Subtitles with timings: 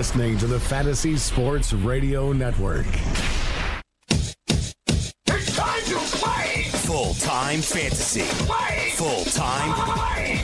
[0.00, 2.86] You're listening to the Fantasy Sports Radio Network.
[4.08, 6.62] It's time to play!
[6.72, 8.22] Full time fantasy.
[8.46, 8.92] Play!
[8.94, 9.74] Full time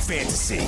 [0.03, 0.61] fantasy.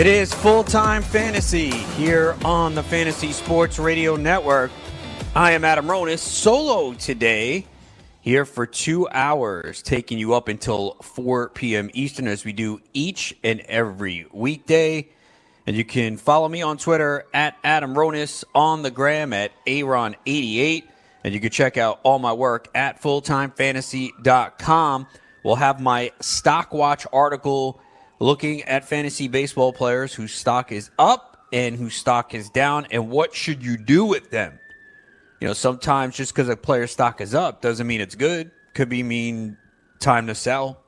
[0.00, 4.70] It is full time fantasy here on the Fantasy Sports Radio Network.
[5.36, 7.66] I am Adam Ronis, solo today,
[8.20, 11.90] here for two hours, taking you up until 4 p.m.
[11.94, 15.08] Eastern as we do each and every weekday.
[15.66, 20.84] And you can follow me on Twitter at Adam Ronis, on the gram at Aaron88.
[21.22, 25.06] And you can check out all my work at fulltimefantasy.com.
[25.42, 27.80] We'll have my stock watch article
[28.18, 33.10] looking at fantasy baseball players whose stock is up and whose stock is down, and
[33.10, 34.58] what should you do with them?
[35.40, 38.50] You know, sometimes just because a player's stock is up doesn't mean it's good.
[38.74, 39.56] Could be mean
[39.98, 40.82] time to sell.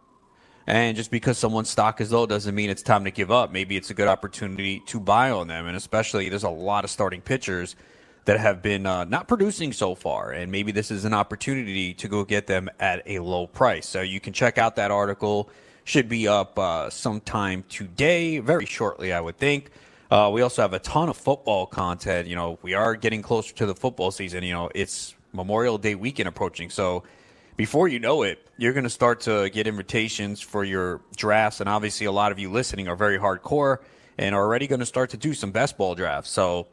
[0.67, 3.51] And just because someone's stock is low doesn't mean it's time to give up.
[3.51, 5.67] Maybe it's a good opportunity to buy on them.
[5.67, 7.75] And especially, there's a lot of starting pitchers
[8.27, 10.31] that have been uh, not producing so far.
[10.31, 13.89] And maybe this is an opportunity to go get them at a low price.
[13.89, 15.51] So you can check out that article.
[15.85, 19.71] Should be up uh, sometime today, very shortly, I would think.
[20.13, 22.29] Uh, we also have a ton of football content.
[22.29, 24.45] You know, we are getting closer to the football season.
[24.45, 26.69] You know, it's Memorial Day weekend approaching.
[26.69, 27.05] So
[27.57, 31.61] before you know it, you're going to start to get invitations for your drafts.
[31.61, 33.79] And obviously, a lot of you listening are very hardcore
[34.19, 36.29] and are already going to start to do some best ball drafts.
[36.29, 36.67] So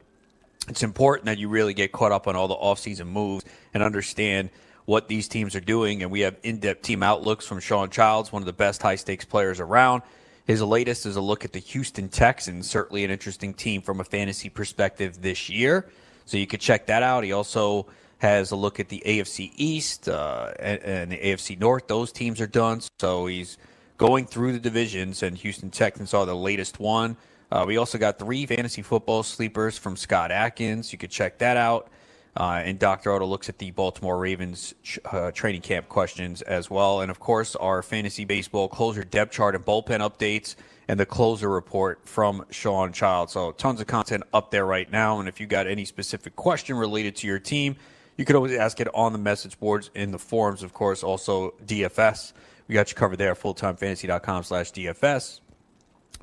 [0.68, 4.50] it's important that you really get caught up on all the offseason moves and understand
[4.84, 6.02] what these teams are doing.
[6.02, 8.96] And we have in depth team outlooks from Shawn Childs, one of the best high
[8.96, 10.02] stakes players around.
[10.50, 14.04] His latest is a look at the Houston Texans, certainly an interesting team from a
[14.04, 15.88] fantasy perspective this year.
[16.26, 17.22] So you could check that out.
[17.22, 17.86] He also
[18.18, 21.86] has a look at the AFC East uh, and, and the AFC North.
[21.86, 22.80] Those teams are done.
[22.98, 23.58] So he's
[23.96, 27.16] going through the divisions, and Houston Texans are the latest one.
[27.52, 30.90] Uh, we also got three fantasy football sleepers from Scott Atkins.
[30.90, 31.92] You could check that out.
[32.36, 33.12] Uh, and Dr.
[33.12, 34.74] Otto looks at the Baltimore Ravens
[35.04, 37.00] uh, training camp questions as well.
[37.00, 40.54] And of course, our fantasy baseball closer depth chart and bullpen updates
[40.86, 43.30] and the closer report from Shawn Child.
[43.30, 45.18] So, tons of content up there right now.
[45.18, 47.76] And if you got any specific question related to your team,
[48.16, 51.54] you could always ask it on the message boards in the forums, of course, also
[51.64, 52.32] DFS.
[52.68, 55.40] We got you covered there, fulltimefantasy.com slash DFS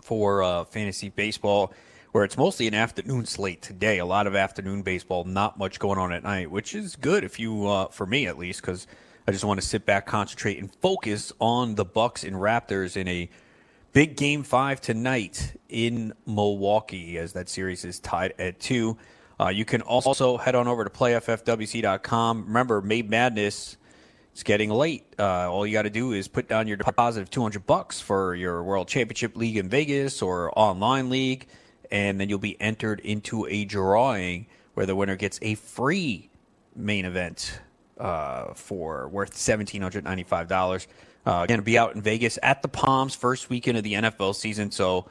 [0.02, 1.74] for uh, fantasy baseball
[2.12, 4.00] where it's mostly an afternoon slate today.
[4.00, 7.40] A lot of afternoon baseball, not much going on at night, which is good if
[7.40, 8.88] you, uh, for me at least, because
[9.28, 13.08] I just want to sit back, concentrate, and focus on the Bucks and Raptors in
[13.08, 13.30] a
[13.94, 18.98] big game five tonight in Milwaukee, as that series is tied at two.
[19.40, 22.46] Uh, you can also head on over to playffwc.com.
[22.46, 23.78] Remember, May Madness
[24.38, 25.04] it's getting late.
[25.18, 28.36] Uh, all you got to do is put down your deposit of 200 bucks for
[28.36, 31.48] your World Championship League in Vegas or online league
[31.92, 36.30] and then you'll be entered into a drawing where the winner gets a free
[36.76, 37.60] main event
[38.00, 40.88] uh, for worth seventeen hundred ninety five dollars.
[41.26, 44.34] Uh, going to be out in Vegas at the Palms first weekend of the NFL
[44.34, 44.72] season.
[44.72, 45.10] So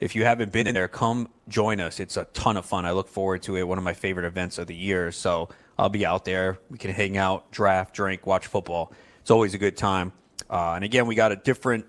[0.00, 2.00] if you haven't been in there, come join us.
[2.00, 2.86] It's a ton of fun.
[2.86, 3.68] I look forward to it.
[3.68, 5.12] One of my favorite events of the year.
[5.12, 6.58] So I'll be out there.
[6.70, 8.92] We can hang out, draft, drink, watch football.
[9.20, 10.12] It's always a good time.
[10.48, 11.84] Uh, and again, we got a different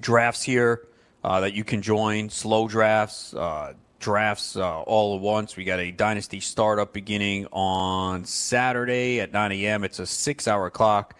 [0.00, 0.88] drafts here
[1.24, 2.30] uh, that you can join.
[2.30, 5.56] Slow drafts, uh, drafts uh, all at once.
[5.56, 9.84] We got a dynasty startup beginning on Saturday at 9 a.m.
[9.84, 11.14] It's a six-hour clock.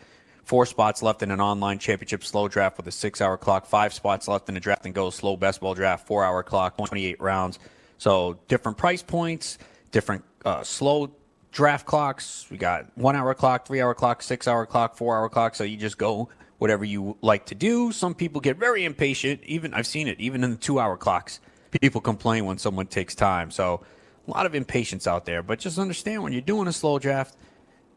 [0.45, 3.67] Four spots left in an online championship slow draft with a six-hour clock.
[3.67, 6.07] Five spots left in a draft and go slow best ball draft.
[6.07, 7.59] Four-hour clock, 28 rounds.
[7.99, 9.59] So different price points,
[9.91, 11.11] different uh, slow
[11.53, 12.47] draft clocks.
[12.51, 15.55] We got one-hour clock, three-hour clock, six-hour clock, four-hour clock.
[15.55, 17.93] So you just go whatever you like to do.
[17.93, 19.43] Some people get very impatient.
[19.44, 21.40] Even I've seen it, even in the two hour clocks.
[21.81, 23.50] People complain when someone takes time.
[23.50, 23.84] So
[24.26, 25.43] a lot of impatience out there.
[25.43, 27.37] But just understand when you're doing a slow draft,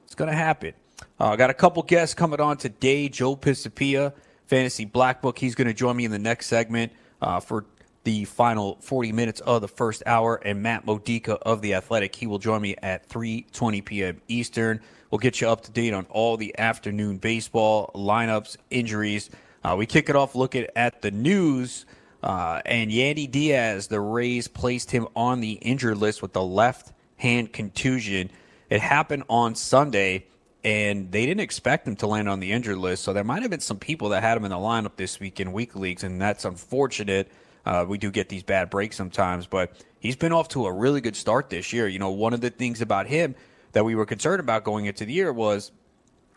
[0.06, 0.74] it's going to happen.
[1.20, 3.10] Uh, I got a couple guests coming on today.
[3.10, 4.14] Joe Pisapia,
[4.48, 5.40] Fantasy Black Book.
[5.40, 6.92] He's going to join me in the next segment
[7.22, 7.66] uh, for
[8.04, 10.36] the final 40 minutes of the first hour.
[10.36, 12.16] And Matt Modica of The Athletic.
[12.16, 14.22] He will join me at 3.20 p.m.
[14.28, 14.82] Eastern.
[15.12, 19.30] We'll get you up to date on all the afternoon baseball lineups, injuries.
[19.64, 21.86] Uh, we kick it off looking at the news
[22.24, 26.92] Uh, and Yandy Diaz, the Rays placed him on the injured list with the left
[27.18, 28.30] hand contusion.
[28.70, 30.28] It happened on Sunday,
[30.64, 33.04] and they didn't expect him to land on the injured list.
[33.04, 35.40] So there might have been some people that had him in the lineup this week
[35.40, 37.32] in week leagues, and that's unfortunate.
[37.66, 41.02] Uh, we do get these bad breaks sometimes, but he's been off to a really
[41.02, 41.88] good start this year.
[41.88, 43.36] You know, one of the things about him
[43.74, 45.72] that we were concerned about going into the year was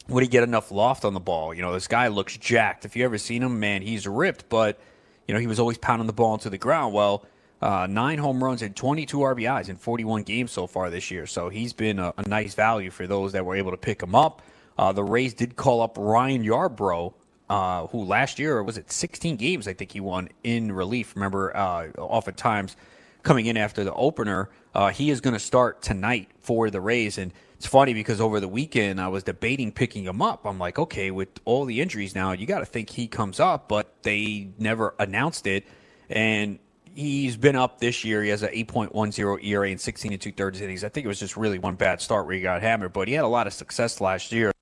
[0.08, 1.54] would he get enough loft on the ball?
[1.54, 2.84] You know, this guy looks jacked.
[2.84, 4.78] If you ever seen him, man, he's ripped, but
[5.26, 6.94] you know he was always pounding the ball into the ground.
[6.94, 7.24] Well,
[7.62, 11.26] uh, nine home runs and 22 RBIs in 41 games so far this year.
[11.26, 14.14] So he's been a, a nice value for those that were able to pick him
[14.14, 14.42] up.
[14.76, 17.14] Uh, the Rays did call up Ryan Yarbrough,
[17.48, 21.14] uh, who last year was it 16 games I think he won in relief.
[21.14, 22.76] Remember, uh, oftentimes
[23.24, 27.18] coming in after the opener, uh, he is going to start tonight for the Rays
[27.18, 30.44] and it's funny because over the weekend I was debating picking him up.
[30.44, 33.68] I'm like, okay, with all the injuries now, you got to think he comes up,
[33.68, 35.64] but they never announced it.
[36.10, 36.58] And
[36.94, 38.22] he's been up this year.
[38.22, 40.84] He has an 8.10 ERA in 16 and two thirds innings.
[40.84, 43.14] I think it was just really one bad start where he got hammered, but he
[43.14, 44.52] had a lot of success last year.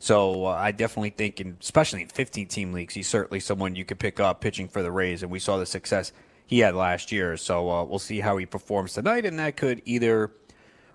[0.00, 3.84] So uh, I definitely think, in, especially in 15 team leagues, he's certainly someone you
[3.84, 5.22] could pick up pitching for the Rays.
[5.22, 6.12] And we saw the success
[6.48, 7.36] he had last year.
[7.36, 10.32] So uh, we'll see how he performs tonight, and that could either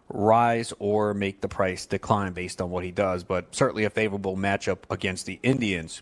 [0.09, 4.35] rise or make the price decline based on what he does, but certainly a favorable
[4.35, 6.01] matchup against the Indians.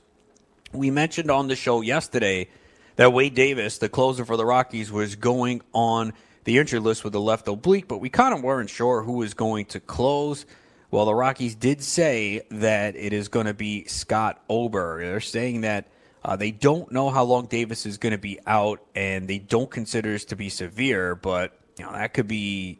[0.74, 2.48] We mentioned on the show yesterday
[2.96, 6.14] that Wade Davis, the closer for the Rockies, was going on
[6.46, 9.34] the injured list with the left oblique, but we kind of weren't sure who was
[9.34, 10.46] going to close.
[10.92, 15.02] Well, the Rockies did say that it is going to be Scott Oberg.
[15.02, 15.88] They're saying that
[16.24, 19.72] uh, they don't know how long Davis is going to be out, and they don't
[19.72, 22.80] consider this to be severe, but you know that could be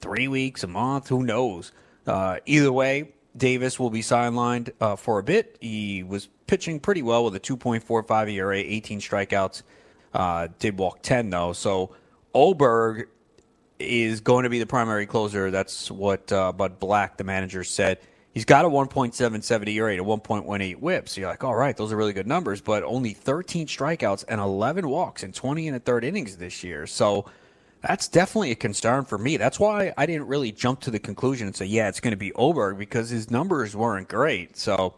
[0.00, 1.72] three weeks, a month, who knows?
[2.06, 5.56] Uh, either way, Davis will be sidelined uh, for a bit.
[5.60, 9.62] He was pitching pretty well with a 2.45 ERA, 18 strikeouts.
[10.14, 11.52] Uh, did walk 10 though.
[11.52, 11.94] So
[12.34, 13.08] Oberg
[13.78, 15.50] is going to be the primary closer.
[15.50, 17.98] That's what uh, Bud Black, the manager, said.
[18.38, 21.08] He's got a 1.77 ERA a 1.18 WHIP.
[21.08, 22.60] So you're like, all right, those are really good numbers.
[22.60, 26.86] But only 13 strikeouts and 11 walks in 20 and a third innings this year.
[26.86, 27.28] So
[27.80, 29.38] that's definitely a concern for me.
[29.38, 32.16] That's why I didn't really jump to the conclusion and say, yeah, it's going to
[32.16, 34.56] be Oberg because his numbers weren't great.
[34.56, 34.94] So,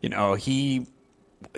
[0.00, 0.86] you know, he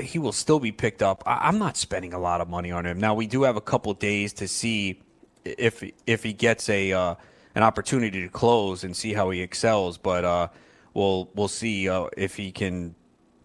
[0.00, 1.22] he will still be picked up.
[1.24, 2.98] I, am not spending a lot of money on him.
[2.98, 5.00] Now we do have a couple days to see
[5.44, 7.14] if if he gets a uh,
[7.54, 9.96] an opportunity to close and see how he excels.
[9.96, 10.48] But uh,
[10.94, 12.94] we'll we'll see uh, if he can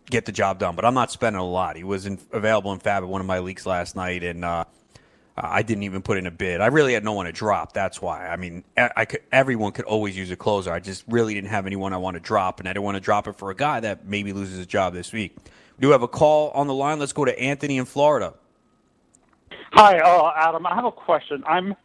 [0.06, 0.76] get the job done.
[0.76, 1.76] But I'm not spending a lot.
[1.76, 4.66] He was in, available in FAAB at one of my leagues last night, and uh,
[5.36, 6.62] I didn't even put in a bid.
[6.62, 7.74] I really had no one to drop.
[7.74, 8.28] That's why.
[8.28, 10.72] I mean, I could, everyone could always use a closer.
[10.72, 13.02] I just really didn't have anyone I want to drop, and I didn't want to
[13.02, 15.36] drop it for a guy that maybe loses his job this week.
[15.78, 17.00] We do have a call on the line.
[17.00, 18.36] Let's go to Anthony in Florida.
[19.72, 20.68] Hi, uh, Adam.
[20.68, 21.44] I have a question.
[21.48, 21.76] I'm,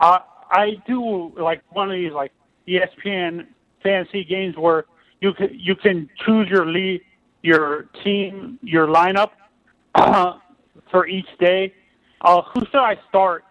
[0.00, 0.18] uh,
[0.50, 2.32] I do like one of these like
[2.66, 3.46] ESPN
[3.84, 4.86] fantasy games where
[5.20, 7.02] you can you can choose your lead,
[7.42, 9.30] your team, your lineup
[9.94, 10.34] uh,
[10.90, 11.72] for each day
[12.20, 13.44] uh, who should I start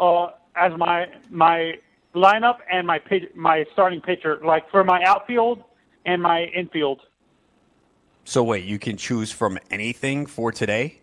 [0.00, 1.74] uh, as my my
[2.14, 3.00] lineup and my
[3.34, 5.62] my starting pitcher, like for my outfield
[6.06, 7.02] and my infield?
[8.24, 11.00] So wait, you can choose from anything for today?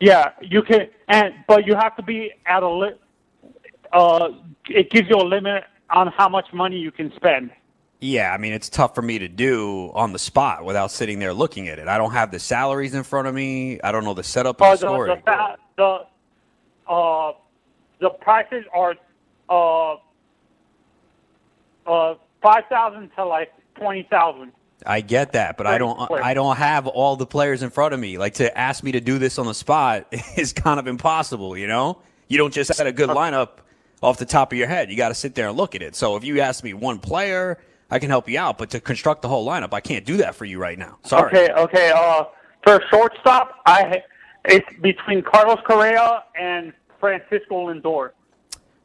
[0.00, 3.00] Yeah, you can, and but you have to be at a limit.
[3.92, 4.30] Uh,
[4.68, 7.50] it gives you a limit on how much money you can spend.
[8.02, 11.32] Yeah, I mean it's tough for me to do on the spot without sitting there
[11.32, 11.86] looking at it.
[11.86, 13.80] I don't have the salaries in front of me.
[13.80, 15.22] I don't know the setup of the, the story.
[15.24, 17.32] The, the uh,
[18.00, 18.96] the prices are
[19.48, 19.92] uh,
[21.86, 24.50] uh, five thousand to like twenty thousand.
[24.84, 26.10] I get that, but I don't.
[26.10, 28.18] I don't have all the players in front of me.
[28.18, 31.56] Like to ask me to do this on the spot is kind of impossible.
[31.56, 33.58] You know, you don't just set a good lineup
[34.02, 34.90] off the top of your head.
[34.90, 35.94] You got to sit there and look at it.
[35.94, 37.58] So if you ask me one player
[37.92, 40.34] I can help you out, but to construct the whole lineup, I can't do that
[40.34, 40.96] for you right now.
[41.04, 41.28] Sorry.
[41.28, 41.92] Okay, okay.
[41.94, 42.24] Uh,
[42.64, 44.02] for shortstop, I
[44.46, 48.12] it's between Carlos Correa and Francisco Lindor.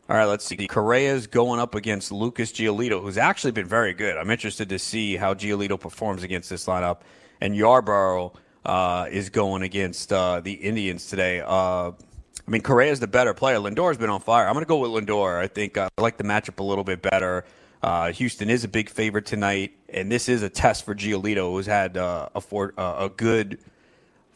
[0.09, 0.67] All right, let's see.
[0.67, 4.17] Correa's going up against Lucas Giolito, who's actually been very good.
[4.17, 6.99] I'm interested to see how Giolito performs against this lineup.
[7.39, 8.35] And Yarbrough
[8.65, 11.39] uh, is going against uh, the Indians today.
[11.39, 13.57] Uh, I mean, Correa's the better player.
[13.57, 14.47] Lindor's been on fire.
[14.47, 15.37] I'm going to go with Lindor.
[15.37, 17.45] I think uh, I like the matchup a little bit better.
[17.81, 21.65] Uh, Houston is a big favorite tonight, and this is a test for Giolito, who's
[21.65, 23.59] had uh, a, for, uh, a good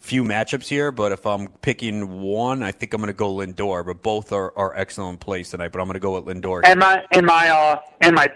[0.01, 0.91] few matchups here.
[0.91, 3.85] But if I'm picking one, I think I'm going to go Lindor.
[3.85, 5.71] But both are, are excellent plays tonight.
[5.71, 6.61] But I'm going to go with Lindor.
[6.65, 8.27] And my and my uh and my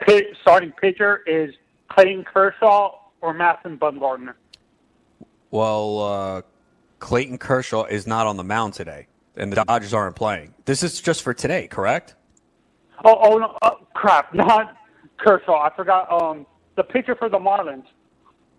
[0.41, 1.53] starting pitcher is
[1.89, 4.35] Clayton Kershaw or Madison Bumgarner.
[5.51, 6.41] Well, uh,
[6.99, 10.53] Clayton Kershaw is not on the mound today, and the Dodgers aren't playing.
[10.65, 12.15] This is just for today, correct?
[13.03, 14.33] Oh, oh no, oh, crap!
[14.33, 14.75] Not
[15.17, 15.61] Kershaw.
[15.61, 16.11] I forgot.
[16.11, 16.45] Um,
[16.75, 17.85] the pitcher for the Marlins.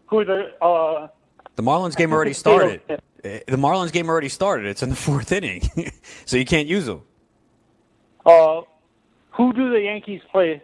[0.06, 1.08] Who the uh?
[1.56, 2.80] The Marlins game already started.
[3.24, 4.66] Eh, The Marlins game already started.
[4.66, 5.62] It's in the fourth inning,
[6.26, 7.02] so you can't use them.
[8.24, 8.62] Uh,
[9.32, 10.62] who do the Yankees play?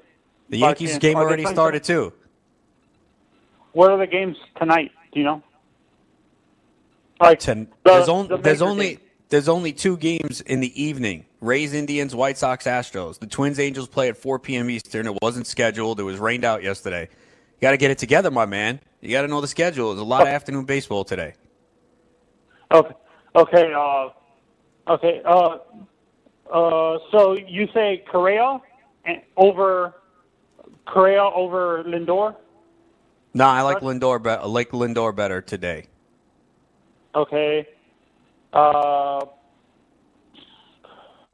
[0.48, 1.02] The Yankees chance?
[1.02, 2.12] game Are already started too.
[3.72, 4.90] What are the games tonight?
[5.12, 5.42] Do you know?
[7.20, 9.00] Like Ten, the- there's, on, the there's only games.
[9.28, 13.18] there's only two games in the evening: Rays, Indians, White Sox, Astros.
[13.18, 14.70] The Twins, Angels play at 4 p.m.
[14.70, 15.08] Eastern.
[15.08, 15.98] It wasn't scheduled.
[15.98, 17.08] It was rained out yesterday.
[17.10, 18.80] You got to get it together, my man.
[19.00, 19.88] You got to know the schedule.
[19.88, 21.34] There's a lot of afternoon baseball today.
[22.70, 22.94] Okay.
[23.34, 23.72] Okay.
[23.74, 24.08] Uh,
[24.88, 25.20] okay.
[25.24, 25.58] Uh,
[26.52, 28.60] uh, so you say Correa
[29.36, 29.94] over
[30.86, 32.36] Correa over Lindor?
[33.34, 34.22] No, I like Lindor.
[34.22, 35.86] Be- I like Lindor better today.
[37.16, 37.66] Okay.
[38.52, 39.24] Uh,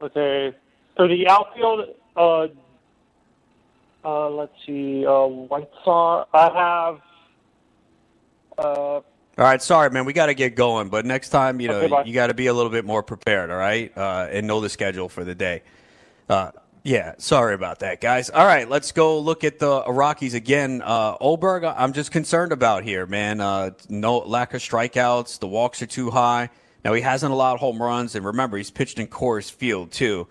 [0.01, 0.55] okay.
[0.97, 1.95] So the outfield.
[2.15, 2.47] Uh,
[4.03, 5.05] uh, let's see.
[5.05, 6.29] Uh, White Sox.
[6.33, 7.01] I have.
[8.57, 8.63] Uh,
[8.95, 9.03] All
[9.37, 10.05] right, sorry, man.
[10.05, 12.47] We got to get going, but next time, you know, Okay, you got to be
[12.47, 13.49] a little bit more prepared.
[13.49, 15.63] All right, uh, and know the schedule for the day.
[16.27, 16.51] Uh,
[16.83, 18.29] yeah, sorry about that, guys.
[18.29, 20.81] All right, let's go look at the Rockies again.
[20.83, 23.41] Uh, Oberg, I'm just concerned about here, man.
[23.41, 25.39] Uh, no lack of strikeouts.
[25.39, 26.49] The walks are too high.
[26.83, 30.27] Now he hasn't allowed home runs, and remember, he's pitched in Coors Field too.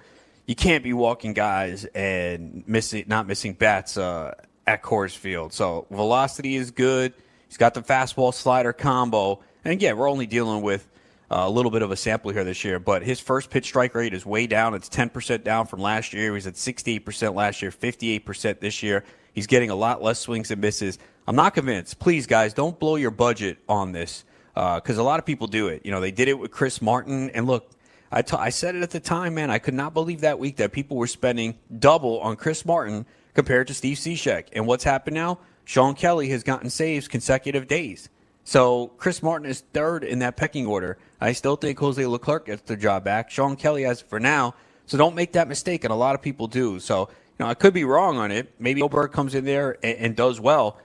[0.46, 4.34] You can't be walking guys and missing, not missing bats uh,
[4.66, 5.52] at Coors Field.
[5.52, 7.12] So velocity is good.
[7.48, 9.40] He's got the fastball slider combo.
[9.64, 10.88] And again, we're only dealing with
[11.30, 13.94] uh, a little bit of a sample here this year, but his first pitch strike
[13.94, 14.74] rate is way down.
[14.74, 16.24] It's 10% down from last year.
[16.24, 19.04] He was at 68% last year, 58% this year.
[19.34, 20.98] He's getting a lot less swings and misses.
[21.26, 21.98] I'm not convinced.
[21.98, 24.24] Please, guys, don't blow your budget on this
[24.58, 25.82] Uh, because a lot of people do it.
[25.84, 27.30] You know, they did it with Chris Martin.
[27.30, 27.70] And look,
[28.10, 29.52] I I said it at the time, man.
[29.52, 33.68] I could not believe that week that people were spending double on Chris Martin compared
[33.68, 34.46] to Steve Cishek.
[34.52, 35.38] And what's happened now?
[35.64, 38.08] Shawn Kelley has gotten saves consecutive days.
[38.42, 40.98] So Chris Martin is third in that pecking order.
[41.20, 43.30] I still think Jose Leclerc gets the job back.
[43.30, 44.56] Shawn Kelley has it for now.
[44.86, 46.80] So don't make that mistake, and a lot of people do.
[46.80, 48.52] So you know, I could be wrong on it.
[48.58, 50.78] Maybe Oberg comes in there and, and does well,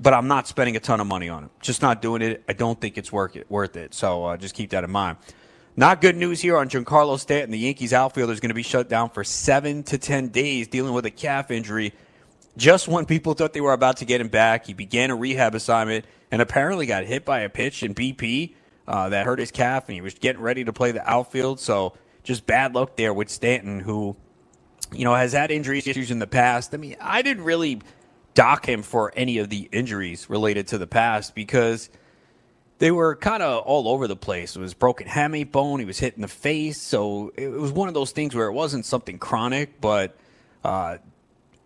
[0.00, 1.50] but I'm not spending a ton of money on him.
[1.60, 2.44] Just not doing it.
[2.48, 3.50] I don't think it's worth it.
[3.50, 3.94] Worth it.
[3.94, 5.18] So uh, just keep that in mind.
[5.76, 7.50] Not good news here on Giancarlo Stanton.
[7.50, 10.92] The Yankees outfielder is going to be shut down for seven to ten days, dealing
[10.92, 11.94] with a calf injury.
[12.58, 15.54] Just when people thought they were about to get him back, he began a rehab
[15.54, 18.54] assignment and apparently got hit by a pitch in BP
[18.86, 21.58] uh, that hurt his calf, and he was getting ready to play the outfield.
[21.60, 24.16] So just bad luck there with Stanton, who
[24.92, 26.74] you know has had injury issues in the past.
[26.74, 27.80] I mean, I didn't really
[28.34, 31.90] dock him for any of the injuries related to the past because
[32.78, 34.56] they were kind of all over the place.
[34.56, 35.78] It was broken hamate bone.
[35.78, 36.80] He was hit in the face.
[36.80, 40.16] So it was one of those things where it wasn't something chronic, but
[40.64, 40.98] uh,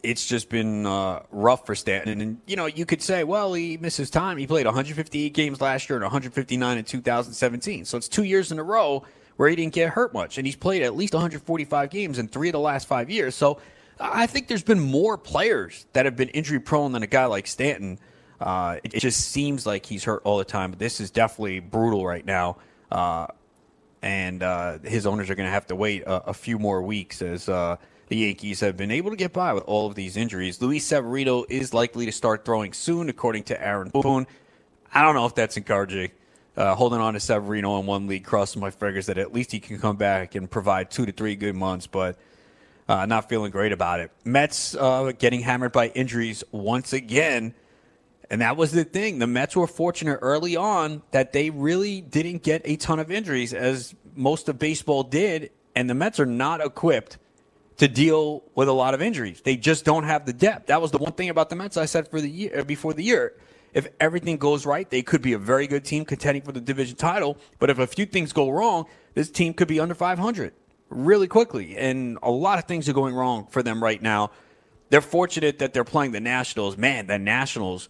[0.03, 2.21] it's just been uh, rough for Stanton.
[2.21, 4.37] And, you know, you could say, well, he misses time.
[4.37, 7.85] He played 158 games last year and 159 in 2017.
[7.85, 9.05] So it's two years in a row
[9.37, 10.39] where he didn't get hurt much.
[10.39, 13.35] And he's played at least 145 games in three of the last five years.
[13.35, 13.59] So
[13.99, 17.47] I think there's been more players that have been injury prone than a guy like
[17.47, 17.99] Stanton.
[18.41, 20.71] Uh, it, it just seems like he's hurt all the time.
[20.71, 22.59] But this is definitely brutal right now.
[22.91, 23.29] Uh,
[24.03, 27.23] and uh, his owners are going to have to wait a, a few more weeks
[27.23, 27.77] as uh,
[28.09, 30.61] the Yankees have been able to get by with all of these injuries.
[30.61, 34.27] Luis Severino is likely to start throwing soon, according to Aaron Boone.
[34.93, 36.11] I don't know if that's encouraging.
[36.57, 39.61] Uh, holding on to Severino in one league, crossing my fingers that at least he
[39.61, 42.17] can come back and provide two to three good months, but
[42.89, 44.11] uh, not feeling great about it.
[44.25, 47.55] Mets uh, getting hammered by injuries once again.
[48.31, 49.19] And that was the thing.
[49.19, 53.55] The Mets were fortunate early on that they really didn't get a ton of injuries,
[53.55, 55.51] as most of baseball did.
[55.75, 57.19] And the Mets are not equipped
[57.77, 59.43] to deal with a lot of injuries.
[59.43, 60.67] They just don't have the depth.
[60.67, 63.03] That was the one thing about the Mets I said for the year before the
[63.03, 63.35] year.
[63.75, 66.97] If everything goes right, they could be a very good team contending for the division
[66.97, 67.37] title.
[67.59, 70.55] But if a few things go wrong, this team could be under 500
[70.89, 71.77] really quickly.
[71.77, 74.31] And a lot of things are going wrong for them right now.
[74.89, 76.77] They're fortunate that they're playing the Nationals.
[76.77, 77.89] Man, the Nationals.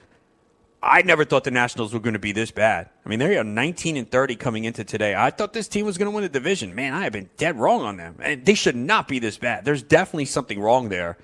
[0.83, 2.91] I never thought the Nationals were going to be this bad.
[3.05, 5.15] I mean, they are 19 and 30 coming into today.
[5.15, 6.75] I thought this team was going to win the division.
[6.75, 8.17] Man, I have been dead wrong on them.
[8.23, 9.65] And they should not be this bad.
[9.65, 11.19] There's definitely something wrong there.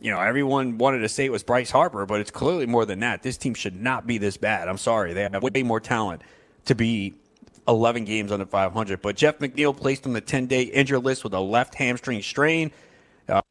[0.00, 3.00] You know, everyone wanted to say it was Bryce Harper, but it's clearly more than
[3.00, 3.22] that.
[3.22, 4.68] This team should not be this bad.
[4.68, 5.12] I'm sorry.
[5.12, 6.22] They have way more talent
[6.66, 7.14] to be
[7.68, 9.02] 11 games under 500.
[9.02, 12.72] But Jeff McNeil placed on the 10 day injury list with a left hamstring strain.
[13.28, 13.42] Uh,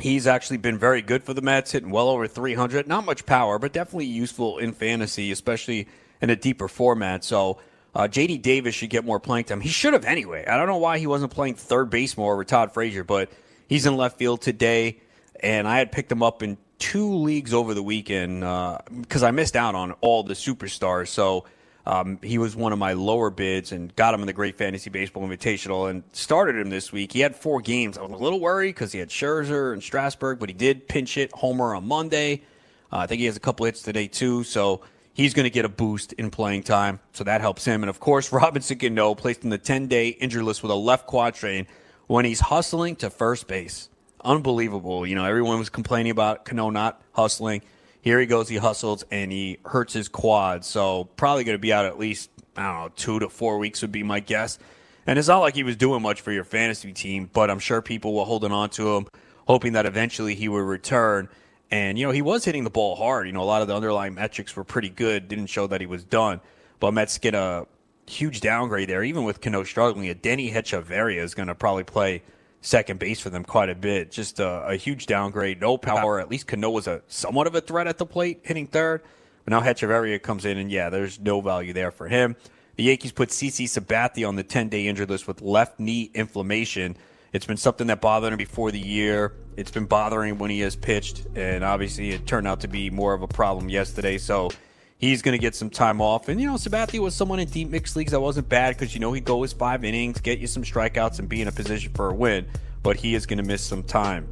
[0.00, 2.88] he's actually been very good for the Mets, hitting well over 300.
[2.88, 5.88] Not much power, but definitely useful in fantasy, especially
[6.20, 7.24] in a deeper format.
[7.24, 7.58] So
[7.94, 9.60] Uh, JD Davis should get more playing time.
[9.60, 10.44] He should have anyway.
[10.46, 13.30] I don't know why he wasn't playing third base more over Todd Frazier, but
[13.68, 14.98] he's in left field today,
[15.40, 19.30] and I had picked him up in two leagues over the weekend because uh, I
[19.30, 21.06] missed out on all the superstars.
[21.06, 21.44] So
[21.86, 24.88] um, he was one of my lower bids and got him in the Great Fantasy
[24.88, 27.12] Baseball Invitational and started him this week.
[27.12, 27.98] He had four games.
[27.98, 31.14] I was a little worried because he had Scherzer and Strasburg, but he did pinch
[31.14, 32.42] hit homer on Monday.
[32.90, 34.44] Uh, I think he has a couple hits today too.
[34.44, 34.80] So
[35.12, 37.82] he's going to get a boost in playing time, so that helps him.
[37.82, 41.06] And of course, Robinson Cano placed in the 10 day injury list with a left
[41.06, 41.66] quad strain
[42.06, 43.90] when he's hustling to first base.
[44.24, 45.06] Unbelievable.
[45.06, 47.60] You know, everyone was complaining about Cano not hustling.
[48.04, 50.62] Here he goes, he hustles and he hurts his quad.
[50.62, 53.80] So probably going to be out at least, I don't know, two to four weeks
[53.80, 54.58] would be my guess.
[55.06, 57.80] And it's not like he was doing much for your fantasy team, but I'm sure
[57.80, 59.06] people were holding on to him,
[59.48, 61.30] hoping that eventually he would return.
[61.70, 63.26] And, you know, he was hitting the ball hard.
[63.26, 65.86] You know, a lot of the underlying metrics were pretty good, didn't show that he
[65.86, 66.42] was done.
[66.80, 67.66] But Mets get a
[68.06, 70.14] huge downgrade there, even with Cano struggling.
[70.14, 72.22] Adeiny Hechavarria is going to probably play
[72.64, 74.10] second base for them quite a bit.
[74.10, 75.60] Just a, a, huge downgrade.
[75.60, 76.18] No power.
[76.18, 79.02] At least Cano was a somewhat of a threat at the plate, hitting third.
[79.44, 82.36] But now Hechavarria comes in, and yeah, there's no value there for him.
[82.76, 86.96] The Yankees put CC Sabathia on the 10 day injured list with left knee inflammation.
[87.32, 89.34] It's been something that bothered him before the year.
[89.56, 93.12] It's been bothering when he has pitched, and obviously it turned out to be more
[93.12, 94.18] of a problem yesterday.
[94.18, 94.50] So
[94.98, 96.28] he's going to get some time off.
[96.28, 99.00] And, you know, Sabathia was someone in deep mixed leagues that wasn't bad because, you
[99.00, 101.92] know, he'd go his five innings, get you some strikeouts, and be in a position
[101.94, 102.46] for a win.
[102.82, 104.28] But he is going to miss some time.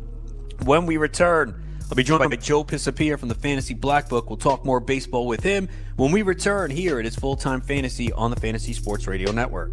[0.64, 4.30] When we return, I'll be joined by Joe Pisapia from the Fantasy Black Book.
[4.30, 8.12] We'll talk more baseball with him when we return here at his full time fantasy
[8.12, 9.72] on the Fantasy Sports Radio Network.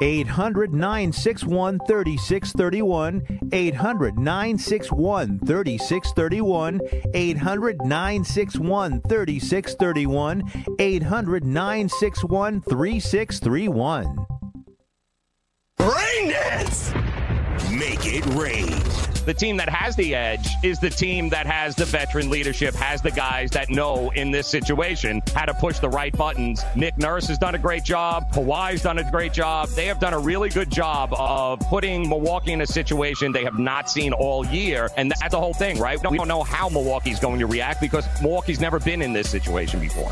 [0.00, 3.22] 800 961 3631.
[3.52, 6.80] 800 961 3631.
[7.14, 10.42] 800 961 3631.
[10.78, 14.26] 800 961 3631.
[15.78, 17.07] Rain dance!
[17.72, 18.70] Make it rain.
[19.26, 23.02] The team that has the edge is the team that has the veteran leadership, has
[23.02, 26.62] the guys that know in this situation how to push the right buttons.
[26.74, 28.32] Nick Nurse has done a great job.
[28.32, 29.68] Kawhi's done a great job.
[29.70, 33.58] They have done a really good job of putting Milwaukee in a situation they have
[33.58, 34.88] not seen all year.
[34.96, 35.98] And that's the whole thing, right?
[36.10, 39.78] We don't know how Milwaukee's going to react because Milwaukee's never been in this situation
[39.78, 40.10] before.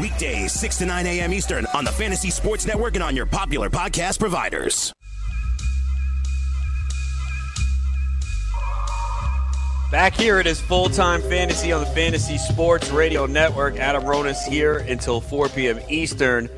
[0.00, 1.32] Weekdays, 6 to 9 a.m.
[1.34, 4.94] Eastern on the Fantasy Sports Network and on your popular podcast providers.
[9.90, 13.76] Back here it is full time fantasy on the Fantasy Sports Radio Network.
[13.76, 15.80] Adam Ronis here until 4 p.m.
[15.88, 16.48] Eastern.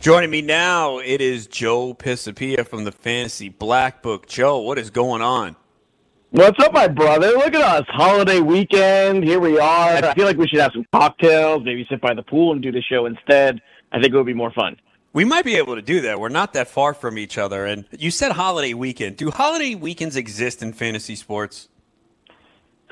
[0.00, 4.26] Joining me now, it is Joe Pisapia from the Fantasy Black Book.
[4.26, 5.54] Joe, what is going on?
[6.30, 7.32] What's up, my brother?
[7.32, 7.84] Look at us.
[7.88, 9.22] Holiday weekend.
[9.22, 9.90] Here we are.
[9.96, 12.72] I feel like we should have some cocktails, maybe sit by the pool and do
[12.72, 13.60] the show instead.
[13.92, 14.78] I think it would be more fun.
[15.12, 16.18] We might be able to do that.
[16.18, 17.66] We're not that far from each other.
[17.66, 19.18] And you said holiday weekend.
[19.18, 21.68] Do holiday weekends exist in fantasy sports?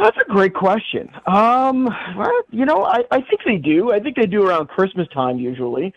[0.00, 1.10] That's a great question.
[1.26, 1.84] Um,
[2.16, 3.92] well, you know, I, I think they do.
[3.92, 5.92] I think they do around Christmas time usually.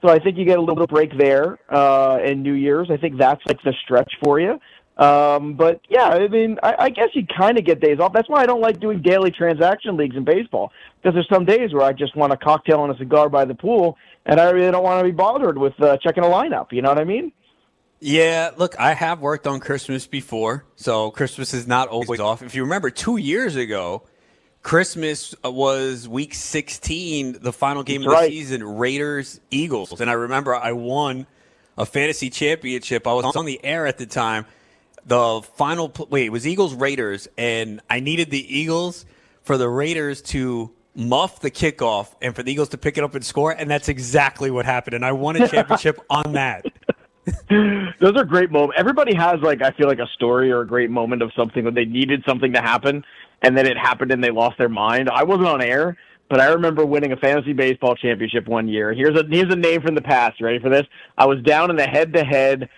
[0.00, 2.88] So I think you get a little break there, uh, and New Year's.
[2.88, 4.60] I think that's like the stretch for you.
[4.96, 8.12] Um, but yeah, I mean, I, I guess you kind of get days off.
[8.12, 10.70] That's why I don't like doing daily transaction leagues in baseball
[11.02, 13.56] because there's some days where I just want a cocktail and a cigar by the
[13.56, 16.70] pool, and I really don't want to be bothered with uh, checking a lineup.
[16.70, 17.32] You know what I mean?
[18.00, 22.42] Yeah, look, I have worked on Christmas before, so Christmas is not always off.
[22.42, 24.04] If you remember, two years ago,
[24.62, 28.30] Christmas uh, was week 16, the final game That's of the right.
[28.30, 30.00] season, Raiders Eagles.
[30.00, 31.26] And I remember I won
[31.76, 33.06] a fantasy championship.
[33.06, 34.46] I was on the air at the time.
[35.04, 39.06] The final, wait, it was Eagles Raiders, and I needed the Eagles
[39.42, 43.14] for the Raiders to muff the kickoff and for the Eagles to pick it up
[43.14, 43.52] and score.
[43.52, 44.94] And that's exactly what happened.
[44.94, 46.66] And I won a championship on that.
[48.00, 48.76] Those are great moments.
[48.78, 51.74] Everybody has like I feel like a story or a great moment of something when
[51.74, 53.04] they needed something to happen
[53.42, 55.08] and then it happened and they lost their mind.
[55.08, 55.96] I wasn't on air,
[56.28, 58.92] but I remember winning a fantasy baseball championship one year.
[58.92, 60.40] Here's a here's a name from the past.
[60.40, 60.86] You Ready for this?
[61.16, 62.68] I was down in the head to head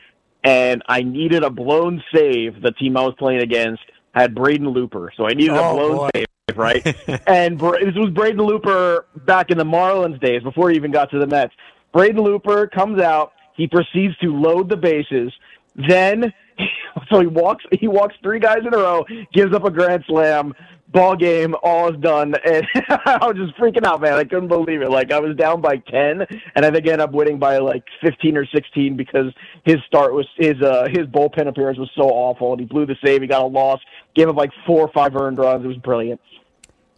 [0.45, 2.63] and I needed a blown save.
[2.63, 3.83] The team I was playing against
[4.15, 6.11] had Braden Looper, so I needed Oh, a blown boy.
[6.15, 6.27] save.
[6.57, 6.85] Right,
[7.29, 11.09] and Bra- this was Braden Looper back in the Marlins days before he even got
[11.13, 11.55] to the Mets.
[11.93, 13.33] Braden Looper comes out.
[13.61, 15.31] He proceeds to load the bases.
[15.77, 16.33] Then,
[17.11, 17.63] so he walks.
[17.79, 19.05] He walks three guys in a row.
[19.35, 20.55] Gives up a grand slam.
[20.89, 21.55] Ball game.
[21.63, 22.35] All is done.
[22.47, 24.15] And I was just freaking out, man.
[24.15, 24.89] I couldn't believe it.
[24.89, 26.23] Like I was down by ten,
[26.55, 29.31] and I think I ended up winning by like fifteen or sixteen because
[29.67, 32.97] his start was his uh his bullpen appearance was so awful, and he blew the
[33.05, 33.21] save.
[33.21, 33.81] He got a loss.
[34.17, 35.67] Gave up like four or five earned runs.
[35.67, 36.19] It was brilliant.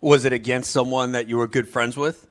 [0.01, 2.29] Was it against someone that you were good friends with?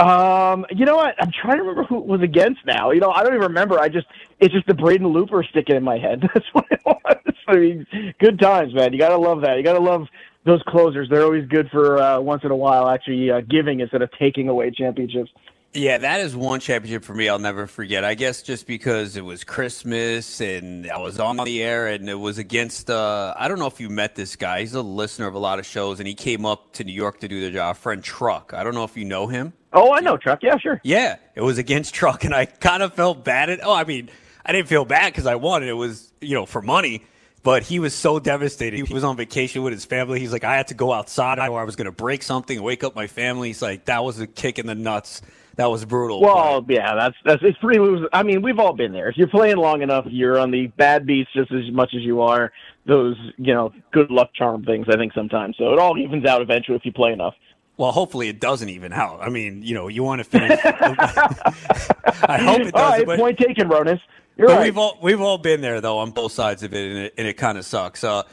[0.00, 1.14] Um, you know what?
[1.20, 2.90] I'm trying to remember who it was against now.
[2.90, 3.78] You know, I don't even remember.
[3.78, 4.06] I just
[4.38, 6.22] it's just the Braden Looper sticking in my head.
[6.34, 7.34] That's what it was.
[7.46, 7.86] I mean,
[8.18, 8.94] good times, man.
[8.94, 9.58] You gotta love that.
[9.58, 10.06] You gotta love
[10.46, 11.08] those closers.
[11.10, 14.48] They're always good for uh, once in a while, actually uh, giving instead of taking
[14.48, 15.30] away championships.
[15.74, 18.02] Yeah, that is one championship for me I'll never forget.
[18.02, 22.14] I guess just because it was Christmas and I was on the air and it
[22.14, 24.60] was against uh I don't know if you met this guy.
[24.60, 27.20] He's a listener of a lot of shows and he came up to New York
[27.20, 27.76] to do the job.
[27.76, 28.52] Friend Truck.
[28.52, 29.52] I don't know if you know him.
[29.72, 30.42] Oh, I know Truck.
[30.42, 30.80] Yeah, sure.
[30.82, 34.10] Yeah, it was against Truck and I kind of felt bad at Oh, I mean,
[34.44, 37.02] I didn't feel bad cuz I won it was, you know, for money.
[37.42, 38.86] But he was so devastated.
[38.86, 40.20] He was on vacation with his family.
[40.20, 42.84] He's like, I had to go outside or I was going to break something, wake
[42.84, 43.48] up my family.
[43.48, 45.22] He's like, that was a kick in the nuts.
[45.56, 46.20] That was brutal.
[46.20, 47.80] Well, yeah, that's that's it's pretty.
[48.12, 49.08] I mean, we've all been there.
[49.08, 52.22] If you're playing long enough, you're on the bad beats just as much as you
[52.22, 52.52] are
[52.86, 54.86] those, you know, good luck charm things.
[54.88, 57.34] I think sometimes, so it all evens out eventually if you play enough.
[57.80, 59.22] Well, hopefully it doesn't even out.
[59.22, 60.60] I mean, you know, you want to finish.
[60.64, 62.74] I hope it doesn't.
[62.74, 63.98] All right, but, point taken, Ronis.
[64.36, 64.64] You're but right.
[64.64, 67.26] we've all we've all been there though on both sides of it, and it, and
[67.26, 68.04] it kind of sucks.
[68.04, 68.24] Uh,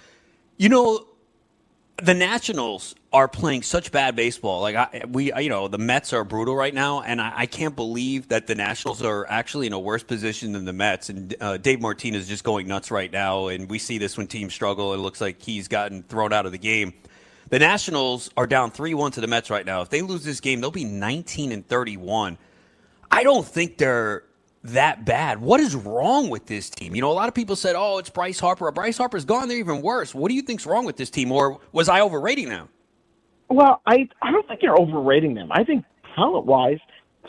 [0.58, 1.08] you know,
[2.04, 4.60] the Nationals are playing such bad baseball.
[4.60, 7.74] Like I, we, you know, the Mets are brutal right now, and I, I can't
[7.74, 11.08] believe that the Nationals are actually in a worse position than the Mets.
[11.10, 14.28] And uh, Dave Martinez is just going nuts right now, and we see this when
[14.28, 14.94] teams struggle.
[14.94, 16.94] It looks like he's gotten thrown out of the game.
[17.50, 19.82] The Nationals are down three one to the Mets right now.
[19.82, 22.38] If they lose this game, they'll be nineteen and thirty one.
[23.10, 24.24] I don't think they're
[24.64, 25.40] that bad.
[25.40, 26.94] What is wrong with this team?
[26.94, 29.48] You know, a lot of people said, "Oh, it's Bryce Harper." Bryce Harper's gone.
[29.48, 30.14] They're even worse.
[30.14, 32.68] What do you think's wrong with this team, or was I overrating them?
[33.50, 35.50] Well, I I don't think you're overrating them.
[35.52, 36.80] I think talent wise,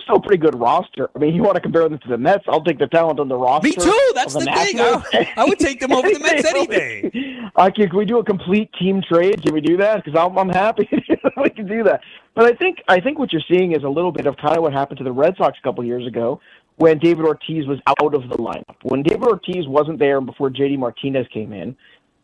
[0.02, 1.10] still a pretty good roster.
[1.14, 2.44] I mean, you want to compare them to the Mets?
[2.48, 3.68] I'll take the talent on the roster.
[3.68, 4.12] Me too.
[4.14, 4.80] That's the, the thing.
[4.80, 7.38] I, I would take them over the Mets any day.
[7.56, 9.42] Uh, can, we do a complete team trade?
[9.42, 10.04] Can we do that?
[10.04, 10.88] Because I'm, I'm happy
[11.42, 12.00] we can do that.
[12.34, 14.62] But I think I think what you're seeing is a little bit of kind of
[14.62, 16.40] what happened to the Red Sox a couple years ago
[16.76, 18.76] when David Ortiz was out of the lineup.
[18.82, 21.76] When David Ortiz wasn't there and before JD Martinez came in,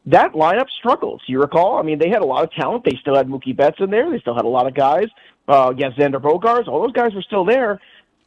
[0.07, 1.23] that lineup struggles.
[1.27, 1.79] You recall?
[1.79, 2.85] I mean, they had a lot of talent.
[2.85, 4.11] They still had Mookie Betts in there.
[4.11, 5.07] They still had a lot of guys.
[5.47, 7.79] Uh, against Xander Bogaerts, all those guys were still there.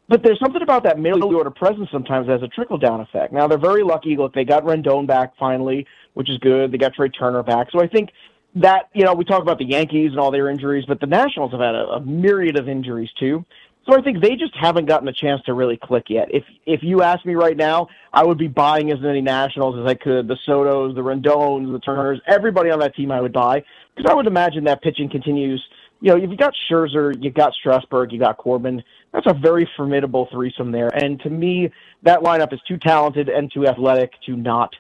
[0.08, 3.34] But there's something about that middle order presence sometimes that has a trickle down effect.
[3.34, 4.16] Now they're very lucky.
[4.16, 6.72] Look, they got Rendon back finally, which is good.
[6.72, 7.72] They got Trea Turner back.
[7.72, 8.12] So I think
[8.56, 11.52] that you know we talk about the Yankees and all their injuries, but the Nationals
[11.52, 13.44] have had a, a myriad of injuries too.
[13.88, 16.28] So I think they just haven't gotten a chance to really click yet.
[16.30, 19.86] If if you ask me right now, I would be buying as many Nationals as
[19.86, 20.28] I could.
[20.28, 23.64] The Sotos, the Rendones, the Turners, everybody on that team I would buy
[23.96, 25.64] because I would imagine that pitching continues.
[26.02, 28.84] You know, if you got Scherzer, you got Strasburg, you got Corbin.
[29.14, 30.90] That's a very formidable threesome there.
[30.90, 31.72] And to me,
[32.04, 34.76] that lineup is too talented and too athletic to not,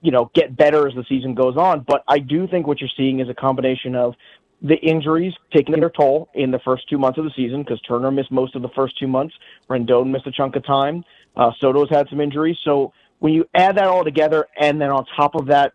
[0.00, 1.84] you know, get better as the season goes on.
[1.86, 4.14] But I do think what you're seeing is a combination of
[4.62, 8.10] the injuries taking their toll in the first two months of the season because Turner
[8.10, 9.34] missed most of the first two months.
[9.68, 11.04] Rendon missed a chunk of time.
[11.36, 12.58] Uh, Soto's had some injuries.
[12.64, 15.72] So when you add that all together, and then on top of that,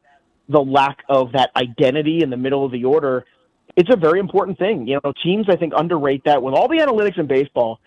[0.49, 3.25] the lack of that identity in the middle of the order,
[3.75, 4.87] it's a very important thing.
[4.87, 6.41] You know, teams I think underrate that.
[6.41, 7.79] With all the analytics in baseball,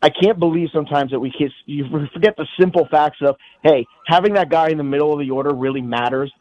[0.00, 4.34] I can't believe sometimes that we kiss, you forget the simple facts of hey, having
[4.34, 6.32] that guy in the middle of the order really matters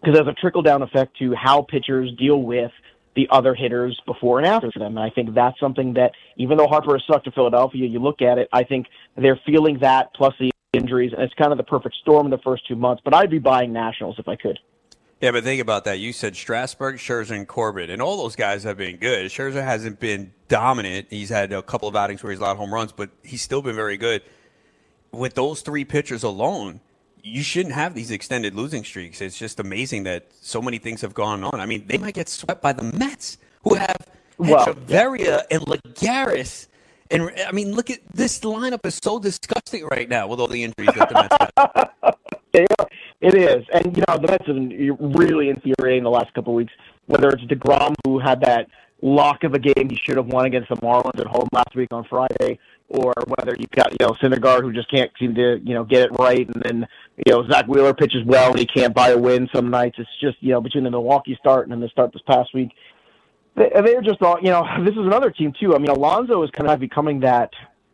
[0.00, 2.70] because there's a trickle down effect to how pitchers deal with
[3.16, 4.96] the other hitters before and after them.
[4.96, 8.22] And I think that's something that even though Harper has sucked to Philadelphia, you look
[8.22, 11.64] at it, I think they're feeling that plus the injuries, and it's kind of the
[11.64, 13.02] perfect storm in the first two months.
[13.04, 14.58] But I'd be buying Nationals if I could.
[15.20, 15.98] Yeah, but think about that.
[15.98, 19.30] You said Strasburg, Scherzer, and Corbett, and all those guys have been good.
[19.30, 21.06] Scherzer hasn't been dominant.
[21.08, 23.74] He's had a couple of outings where he's allowed home runs, but he's still been
[23.74, 24.22] very good.
[25.12, 26.80] With those three pitchers alone,
[27.26, 29.20] you shouldn't have these extended losing streaks.
[29.20, 31.58] It's just amazing that so many things have gone on.
[31.58, 33.96] I mean, they might get swept by the Mets, who have
[34.38, 36.68] Well, Hechavarria and Lagares.
[37.10, 40.62] And I mean, look at this lineup is so disgusting right now with all the
[40.62, 41.90] injuries that the Mets have.
[42.80, 42.88] Are.
[43.20, 46.56] It is, and you know the Mets have been really infuriating the last couple of
[46.56, 46.72] weeks.
[47.06, 48.68] Whether it's Degrom, who had that
[49.02, 51.92] lock of a game he should have won against the Marlins at home last week
[51.92, 55.74] on Friday, or whether you've got you know Syndergaard who just can't seem to you
[55.74, 56.88] know get it right, and then
[57.26, 59.96] you know Zack Wheeler pitches well and he can't buy a win some nights.
[59.98, 62.70] It's just you know between the Milwaukee start and then the start this past week,
[63.56, 64.64] they, they're just all you know.
[64.84, 65.74] This is another team too.
[65.74, 67.50] I mean, Alonso is kind of becoming that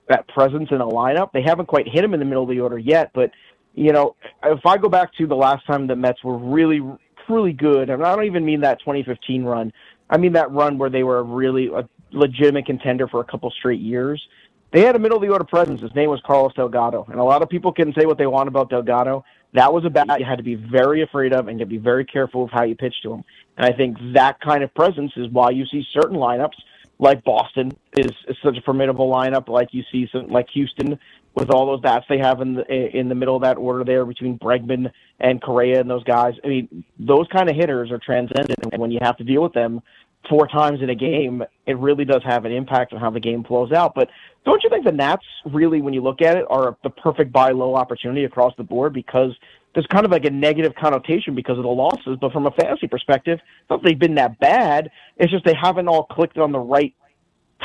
[0.09, 1.33] that presence in a lineup.
[1.33, 3.31] They haven't quite hit him in the middle of the order yet, but
[3.75, 6.81] you know, if I go back to the last time the Mets were really,
[7.29, 9.73] really good, and I don't even mean that 2015 run.
[10.13, 13.51] I mean that run where they were a really a legitimate contender for a couple
[13.51, 14.23] straight years.
[14.71, 15.81] They had a middle of the order presence.
[15.81, 18.49] His name was Carlos Delgado, and a lot of people can say what they want
[18.49, 19.25] about Delgado.
[19.55, 21.77] That was a bat you had to be very afraid of, and you had to
[21.77, 23.25] be very careful of how you pitch to him.
[23.57, 26.57] And I think that kind of presence is why you see certain lineups
[26.99, 30.99] like Boston is, is such a formidable lineup, like you see some, like Houston
[31.35, 34.05] with all those bats they have in the in the middle of that order there
[34.05, 34.91] between Bregman
[35.21, 36.35] and Correa and those guys.
[36.45, 39.53] I mean, those kind of hitters are transcendent, and when you have to deal with
[39.53, 39.83] them
[40.29, 43.43] four times in a game, it really does have an impact on how the game
[43.45, 43.95] flows out.
[43.95, 44.09] But
[44.45, 47.51] don't you think the Nats really, when you look at it, are the perfect buy
[47.51, 49.33] low opportunity across the board because
[49.75, 52.87] there's kind of like a negative connotation because of the losses, but from a fantasy
[52.87, 53.41] perspective,
[53.71, 54.91] not they've been that bad.
[55.17, 56.95] It's just they haven't all clicked on the right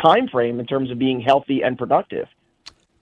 [0.02, 2.28] time frame in terms of being healthy and productive.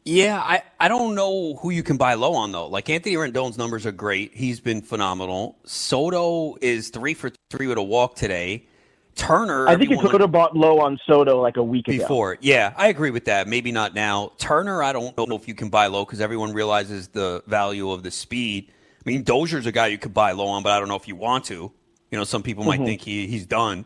[0.07, 2.67] Yeah, I, I don't know who you can buy low on though.
[2.67, 4.33] Like Anthony Rendon's numbers are great.
[4.35, 5.57] He's been phenomenal.
[5.65, 8.67] Soto is three for three with a walk today.
[9.15, 11.97] Turner, I think you could have bought low on Soto like a week ago.
[11.97, 12.37] before.
[12.41, 13.47] Yeah, I agree with that.
[13.47, 14.33] Maybe not now.
[14.37, 18.03] Turner, I don't know if you can buy low because everyone realizes the value of
[18.03, 18.69] the speed.
[18.69, 21.07] I mean, Dozier's a guy you could buy low on, but I don't know if
[21.07, 21.71] you want to.
[22.11, 22.85] You know, some people might Mhm.
[22.85, 23.85] think he, he's done.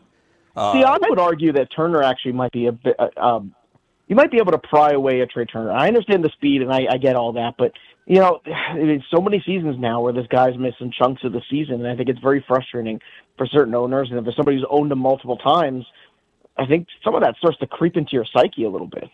[0.56, 2.96] Uh, See, I would argue that Turner actually might be a bit.
[2.98, 3.54] uh, Um,
[4.10, 5.70] you might be able to pry away a Trea Turner.
[5.70, 7.72] I understand the speed, and I, I get all that, but
[8.06, 8.40] you know,
[8.74, 11.94] it's so many seasons now where this guy's missing chunks of the season, and I
[11.94, 13.00] think it's very frustrating
[13.38, 14.08] for certain owners.
[14.10, 15.86] And if there's somebody who's owned him multiple times,
[16.58, 19.08] I think some of that starts to creep into your psyche a little bit.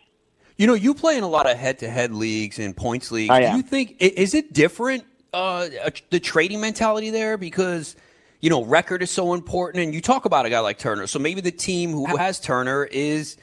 [0.56, 3.30] You know, you play in a lot of head-to-head leagues and points leagues.
[3.30, 5.04] I Do you think is it different
[5.34, 7.96] uh, uh, the trading mentality there because
[8.40, 11.06] you know record is so important, and you talk about a guy like Turner.
[11.06, 13.36] So maybe the team who has Turner is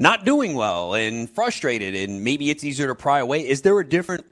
[0.00, 3.46] not doing well and frustrated, and maybe it's easier to pry away.
[3.46, 4.24] Is there a different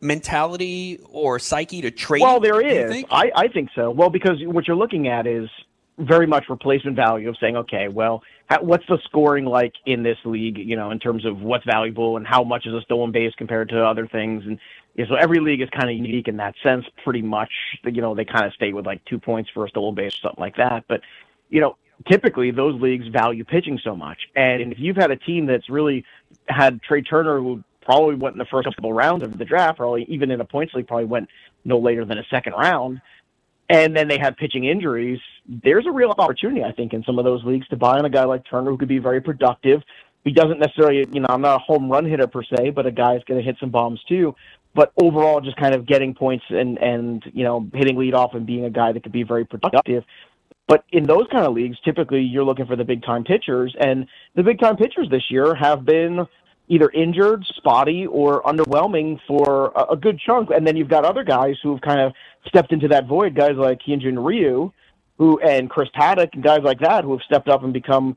[0.00, 2.20] mentality or psyche to trade?
[2.20, 3.04] Well, there is.
[3.10, 3.90] I, I think so.
[3.90, 5.48] Well, because what you're looking at is
[5.96, 10.18] very much replacement value of saying, okay, well, how, what's the scoring like in this
[10.26, 10.58] league?
[10.58, 13.70] You know, in terms of what's valuable and how much is a stolen base compared
[13.70, 14.58] to other things, and
[15.08, 16.84] so every league is kind of unique in that sense.
[17.02, 17.50] Pretty much,
[17.84, 20.28] you know, they kind of stay with like two points for a stolen base or
[20.28, 20.84] something like that.
[20.86, 21.00] But
[21.48, 21.76] you know,
[22.08, 26.04] typically those leagues value pitching so much, and if you've had a team that's really
[26.48, 30.04] had Trea Turner who probably went in the first couple rounds of the draft, probably
[30.08, 31.28] even in a points league, probably went
[31.64, 33.00] no later than a second round.
[33.68, 35.20] And then they had pitching injuries.
[35.48, 38.10] There's a real opportunity, I think, in some of those leagues to buy on a
[38.10, 39.82] guy like Turner who could be very productive.
[40.22, 42.90] He doesn't necessarily, you know, I'm not a home run hitter per se, but a
[42.90, 44.34] guy's going to hit some bombs too.
[44.74, 48.44] But overall, just kind of getting points and and you know hitting lead off and
[48.44, 50.02] being a guy that could be very productive.
[50.66, 54.06] But in those kind of leagues, typically you're looking for the big time pitchers, and
[54.34, 56.26] the big time pitchers this year have been
[56.68, 60.48] either injured, spotty, or underwhelming for a, a good chunk.
[60.50, 62.12] And then you've got other guys who've kind of
[62.46, 64.72] stepped into that void, guys like Hyunjin Ryu,
[65.18, 68.16] who and Chris Paddack and guys like that who have stepped up and become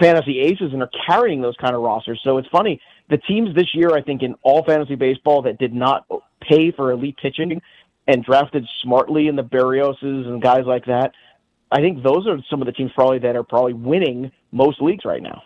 [0.00, 2.20] fantasy aces and are carrying those kind of rosters.
[2.24, 2.80] So it's funny.
[3.10, 6.06] The teams this year, I think, in all fantasy baseball that did not
[6.40, 7.60] pay for elite pitching
[8.06, 11.12] and drafted smartly in the Barrioses and guys like that,
[11.72, 15.04] I think those are some of the teams probably that are probably winning most leagues
[15.04, 15.42] right now.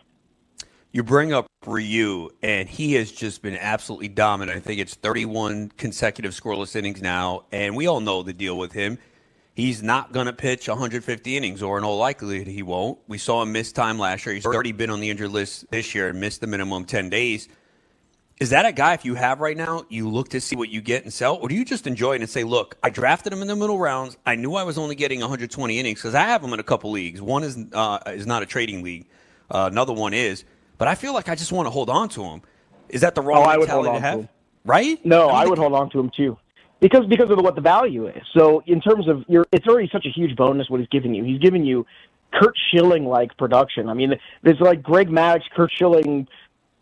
[0.92, 4.56] You bring up Ryu, and he has just been absolutely dominant.
[4.56, 8.72] I think it's 31 consecutive scoreless innings now, and we all know the deal with
[8.72, 8.98] him.
[9.54, 12.98] He's not going to pitch 150 innings, or in all likelihood, he won't.
[13.08, 14.34] We saw him miss time last year.
[14.34, 17.48] He's already been on the injured list this year and missed the minimum 10 days.
[18.40, 20.80] Is that a guy, if you have right now, you look to see what you
[20.80, 23.42] get and sell, or do you just enjoy it and say, look, I drafted him
[23.42, 24.16] in the middle rounds.
[24.26, 26.90] I knew I was only getting 120 innings because I have him in a couple
[26.90, 27.22] leagues.
[27.22, 29.06] One is, uh, is not a trading league,
[29.50, 30.44] uh, another one is.
[30.78, 32.42] But I feel like I just want to hold on to him.
[32.88, 34.20] Is that the wrong Oh, I would hold mentality on to to have?
[34.20, 34.28] him.
[34.64, 35.06] Right?
[35.06, 36.36] No, mean, I would hold on to him too.
[36.80, 38.22] because because of what the value is.
[38.36, 41.22] So in terms of your, it's already such a huge bonus what he's giving you.
[41.22, 41.86] He's giving you
[42.32, 43.88] Curt Schilling like production.
[43.88, 46.26] I mean, there's like Greg Maddux, Curt Schilling,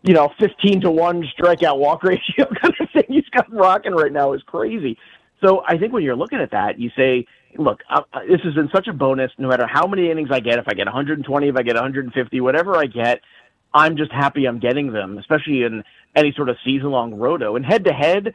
[0.02, 4.12] you know, 15 to 1 strikeout walk ratio kind of thing he's got rocking right
[4.12, 4.98] now is crazy.
[5.44, 8.70] So I think when you're looking at that, you say, look, uh, this has been
[8.72, 9.30] such a bonus.
[9.38, 12.40] No matter how many innings I get, if I get 120, if I get 150,
[12.40, 13.20] whatever I get,
[13.74, 15.82] I'm just happy I'm getting them, especially in
[16.14, 17.56] any sort of season long roto.
[17.56, 18.34] And head to head,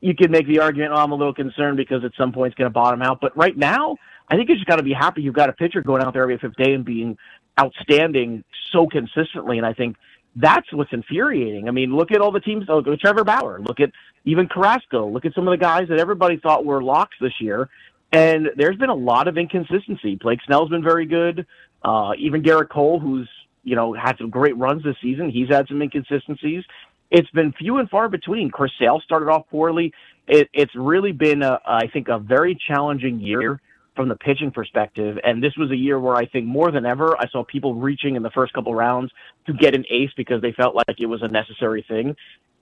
[0.00, 2.58] you could make the argument, oh, I'm a little concerned because at some point it's
[2.58, 3.20] going to bottom out.
[3.20, 3.96] But right now,
[4.28, 6.22] I think you just got to be happy you've got a pitcher going out there
[6.22, 7.16] every fifth day and being
[7.60, 9.58] outstanding so consistently.
[9.58, 9.96] And I think
[10.36, 11.66] that's what's infuriating.
[11.66, 12.66] I mean, look at all the teams.
[12.68, 13.58] Look at Trevor Bauer.
[13.60, 13.90] Look at
[14.24, 15.08] even Carrasco.
[15.08, 17.68] Look at some of the guys that everybody thought were locks this year.
[18.12, 20.16] And there's been a lot of inconsistency.
[20.16, 21.46] Blake Snell's been very good.
[21.82, 23.28] Uh, even Gerrit Cole, who's
[23.64, 26.64] you know had some great runs this season, he's had some inconsistencies.
[27.10, 28.50] It's been few and far between.
[28.50, 29.92] Chris Sale started off poorly.
[30.26, 33.60] It, it's really been, a, I think, a very challenging year
[33.96, 35.18] from the pitching perspective.
[35.24, 38.14] And this was a year where I think more than ever, I saw people reaching
[38.14, 39.10] in the first couple rounds
[39.46, 42.14] to get an ace because they felt like it was a necessary thing.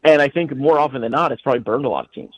[0.05, 2.35] And I think more often than not, it's probably burned a lot of teams.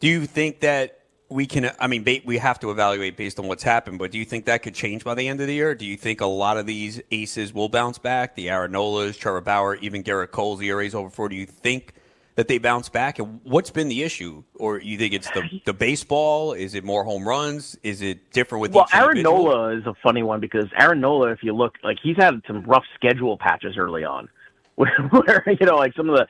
[0.00, 1.70] Do you think that we can?
[1.80, 4.62] I mean, we have to evaluate based on what's happened, but do you think that
[4.62, 5.74] could change by the end of the year?
[5.74, 8.34] Do you think a lot of these aces will bounce back?
[8.34, 11.28] The Aaron Nolas, Trevor Bauer, even Gerrit Cole's ERA's over four.
[11.28, 11.94] Do you think
[12.36, 13.18] that they bounce back?
[13.18, 14.42] And what's been the issue?
[14.54, 16.52] Or you think it's the the baseball?
[16.52, 17.76] Is it more home runs?
[17.82, 18.88] Is it different with the well?
[18.92, 19.44] Aaron individual?
[19.44, 22.62] Nola is a funny one because Aaron Nola, if you look, like he's had some
[22.64, 24.28] rough schedule patches early on,
[24.74, 26.26] where, where you know, like some of the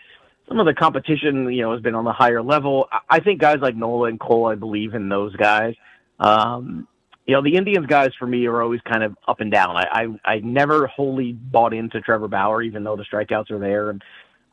[0.48, 2.88] some of the competition, you know, has been on the higher level.
[3.08, 5.74] I think guys like Nola and Cole, I believe in those guys.
[6.18, 6.86] Um,
[7.26, 9.76] you know, the Indians guys for me are always kind of up and down.
[9.76, 9.86] I,
[10.24, 13.88] I, I never wholly bought into Trevor Bauer, even though the strikeouts are there.
[13.88, 14.02] And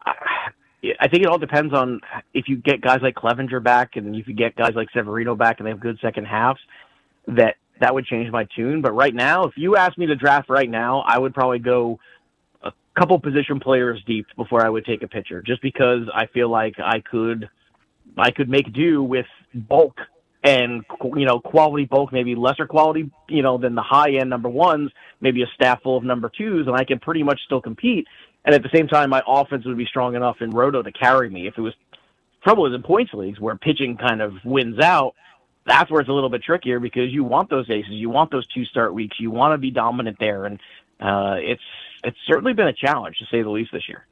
[0.05, 0.13] I,
[0.99, 2.01] I think it all depends on
[2.33, 5.59] if you get guys like Clevinger back and if you get guys like Severino back
[5.59, 6.59] and they have good second halves,
[7.27, 8.81] that that would change my tune.
[8.81, 11.99] But right now, if you ask me to draft right now, I would probably go
[12.63, 16.49] a couple position players deep before I would take a pitcher, just because I feel
[16.49, 17.49] like I could,
[18.17, 19.97] I could make do with bulk
[20.43, 20.83] and
[21.15, 24.91] you know quality bulk, maybe lesser quality, you know, than the high end number ones,
[25.19, 28.07] maybe a staff full of number twos, and I can pretty much still compete.
[28.43, 31.29] And at the same time, my offense would be strong enough in roto to carry
[31.29, 31.47] me.
[31.47, 31.73] If it was
[32.43, 35.13] trouble is in points leagues where pitching kind of wins out,
[35.65, 38.47] that's where it's a little bit trickier because you want those aces, you want those
[38.47, 40.59] two start weeks, you want to be dominant there, and
[40.99, 41.61] uh, it's
[42.03, 44.05] it's certainly been a challenge to say the least this year.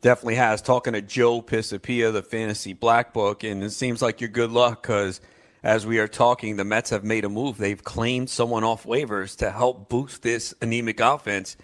[0.00, 0.62] Definitely has.
[0.62, 4.82] Talking to Joe Pisapia, the Fantasy Black Book, and it seems like you're good luck
[4.82, 5.20] because
[5.62, 7.58] as we are talking, the Mets have made a move.
[7.58, 11.56] They've claimed someone off waivers to help boost this anemic offense.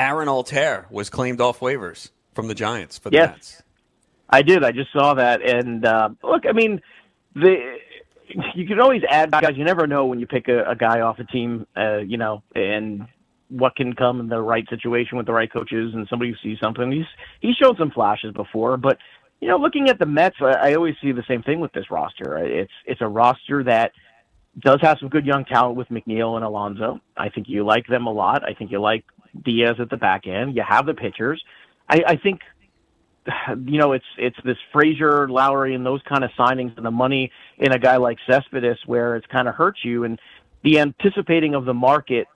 [0.00, 3.62] Aaron Altherr was claimed off waivers from the Giants for the yes, Mets.
[4.30, 4.64] I did.
[4.64, 6.80] I just saw that, and uh, look, I mean,
[7.34, 7.76] the
[8.54, 9.56] you can always add guys.
[9.56, 12.42] You never know when you pick a, a guy off a team, uh, you know,
[12.54, 13.08] and
[13.50, 16.58] what can come in the right situation with the right coaches and somebody who sees
[16.60, 16.90] something.
[16.90, 17.06] He's
[17.40, 18.96] he's shown some flashes before, but
[19.42, 21.90] you know, looking at the Mets, I, I always see the same thing with this
[21.90, 22.38] roster.
[22.38, 23.92] It's it's a roster that
[24.60, 27.00] does have some good young talent with McNeil and Alonso.
[27.18, 28.48] I think you like them a lot.
[28.48, 29.04] I think you like
[29.44, 30.56] Diaz at the back end.
[30.56, 31.42] You have the pitchers.
[31.88, 32.40] I, I think
[33.26, 37.30] you know it's it's this Frazier, Lowrie, and those kind of signings and the money
[37.58, 40.18] in a guy like Cespedes where it's kind of hurts you and
[40.62, 42.26] the anticipating of the market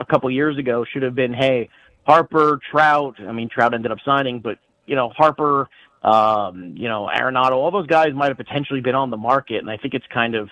[0.00, 1.68] a couple years ago should have been, hey,
[2.06, 3.16] Harper, Trout.
[3.20, 5.68] I mean, Trout ended up signing, but you know, Harper,
[6.02, 9.70] um, you know, Arenado, all those guys might have potentially been on the market, and
[9.70, 10.48] I think it's kind of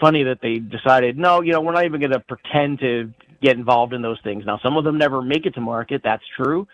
[0.00, 3.56] funny that they decided, no, you know, we're not even going to pretend to get
[3.56, 4.44] involved in those things.
[4.44, 6.02] Now, some of them never make it to market.
[6.02, 6.66] That's true.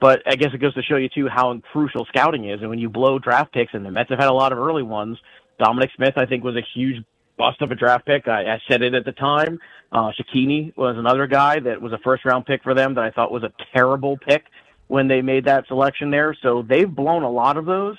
[0.00, 2.60] But I guess it goes to show you too how crucial scouting is.
[2.60, 4.82] And when you blow draft picks, and the Mets have had a lot of early
[4.82, 5.18] ones.
[5.58, 7.02] Dominic Smith, I think, was a huge
[7.38, 8.28] bust of a draft pick.
[8.28, 9.58] I, I said it at the time.
[9.92, 13.10] Uh, Cecchini was another guy that was a first round pick for them that I
[13.10, 14.44] thought was a terrible pick
[14.88, 16.36] when they made that selection there.
[16.42, 17.96] So they've blown a lot of those.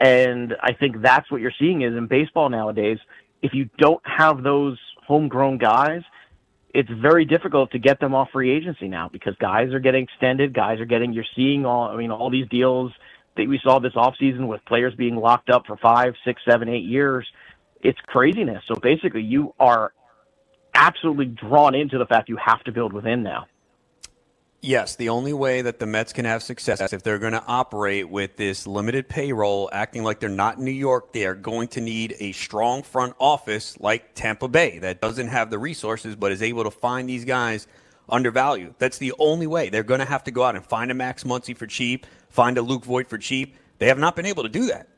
[0.00, 2.98] And I think that's what you're seeing is in baseball nowadays.
[3.40, 6.02] If you don't have those homegrown guys,
[6.74, 10.54] it's very difficult to get them off free agency now because guys are getting extended.
[10.54, 12.92] Guys are getting, you're seeing all, I mean, all these deals
[13.36, 16.84] that we saw this offseason with players being locked up for five, six, seven, eight
[16.84, 17.26] years
[17.82, 18.62] it's craziness.
[18.66, 19.92] So basically, you are
[20.74, 23.46] absolutely drawn into the fact you have to build within now.
[24.64, 28.08] Yes, the only way that the Mets can have success if they're going to operate
[28.08, 31.80] with this limited payroll, acting like they're not in New York, they are going to
[31.80, 36.42] need a strong front office like Tampa Bay that doesn't have the resources but is
[36.42, 37.66] able to find these guys
[38.08, 38.76] undervalued.
[38.78, 39.68] That's the only way.
[39.68, 42.56] They're going to have to go out and find a Max Muncy for cheap, find
[42.56, 43.56] a Luke Voit for cheap.
[43.78, 44.91] They have not been able to do that.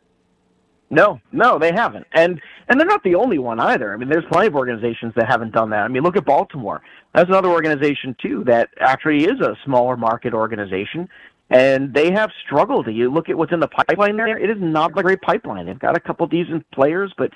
[0.95, 3.92] No, no, they haven't, and and they're not the only one either.
[3.92, 5.80] I mean, there's plenty of organizations that haven't done that.
[5.80, 6.82] I mean, look at Baltimore.
[7.12, 11.09] That's another organization too that actually is a smaller market organization,
[11.51, 12.86] and they have struggled.
[12.86, 15.66] You look at what's in the pipeline there; it is not a great pipeline.
[15.66, 17.30] They've got a couple decent players, but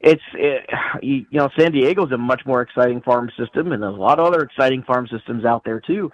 [0.00, 0.58] it's eh,
[1.00, 4.18] it, you know San Diego's a much more exciting farm system, and there's a lot
[4.18, 6.10] of other exciting farm systems out there too.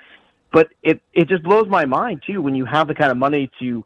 [0.53, 3.51] But it it just blows my mind too when you have the kind of money
[3.61, 3.85] to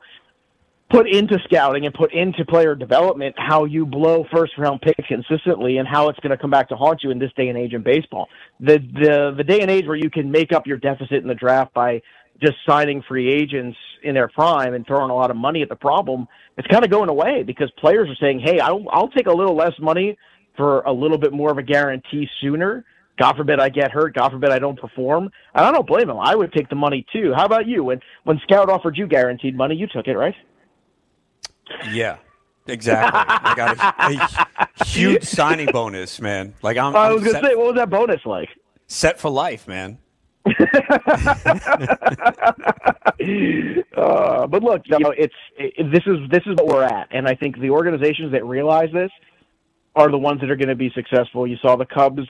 [0.91, 5.79] put into scouting and put into player development how you blow first round picks consistently
[5.79, 7.73] and how it's going to come back to haunt you in this day and age
[7.73, 8.29] in baseball.
[8.61, 11.35] The the the day and age where you can make up your deficit in the
[11.35, 12.03] draft by
[12.43, 15.77] just signing free agents in their prime and throwing a lot of money at the
[15.77, 16.27] problem,
[16.59, 19.57] it's kind of going away because players are saying, "Hey, I'll I'll take a little
[19.57, 20.19] less money
[20.57, 22.85] for a little bit more of a guarantee sooner."
[23.19, 24.15] God forbid I get hurt.
[24.15, 25.31] God forbid I don't perform.
[25.55, 26.19] And I don't blame him.
[26.19, 27.33] I would take the money too.
[27.35, 27.85] How about you?
[27.85, 30.35] When when Scout offered you guaranteed money, you took it, right?
[31.91, 32.19] Yeah,
[32.67, 33.21] exactly.
[33.21, 36.55] I got a, a huge signing bonus, man.
[36.63, 36.95] Like I'm.
[36.95, 38.49] I I'm was gonna set, say, what was that bonus like?
[38.87, 39.99] set for life, man.
[43.97, 47.27] uh, but look, you know, it's it, this is this is what we're at, and
[47.27, 49.11] I think the organizations that realize this
[49.97, 51.47] are the ones that are going to be successful.
[51.47, 52.29] You saw the Cubs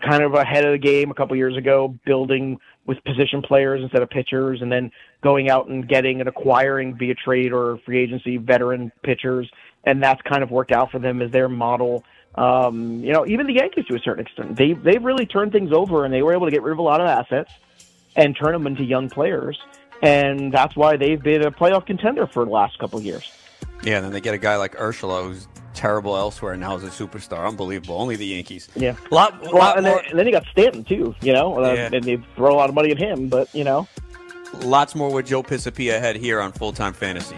[0.00, 4.02] kind of ahead of the game a couple years ago, building with position players instead
[4.02, 4.90] of pitchers, and then
[5.22, 9.50] going out and getting and acquiring via trade or free agency veteran pitchers,
[9.84, 12.04] and that's kind of worked out for them as their model.
[12.34, 15.72] Um, you know, even the Yankees to a certain extent, they they've really turned things
[15.72, 17.52] over, and they were able to get rid of a lot of assets
[18.16, 19.60] and turn them into young players,
[20.02, 23.30] and that's why they've been a playoff contender for the last couple of years.
[23.82, 26.84] Yeah, and then they get a guy like Urshela who's terrible elsewhere and now is
[26.84, 27.48] a superstar.
[27.48, 27.96] Unbelievable.
[28.00, 28.68] Only the Yankees.
[28.76, 28.94] Yeah.
[29.10, 31.14] A lot, a Well, lot and, then, more, and then you got Stanton too.
[31.22, 31.90] You know, uh, Yeah.
[31.92, 33.88] and they throw a lot of money at him, but you know,
[34.62, 37.36] lots more with Joe Pisapia ahead here on Full Time Fantasy.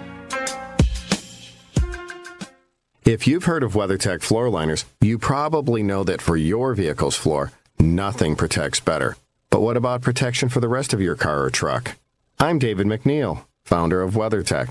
[3.04, 7.52] If you've heard of WeatherTech floor liners, you probably know that for your vehicle's floor,
[7.78, 9.16] nothing protects better.
[9.50, 11.96] But what about protection for the rest of your car or truck?
[12.40, 14.70] I'm David MacNeil, founder of WeatherTech.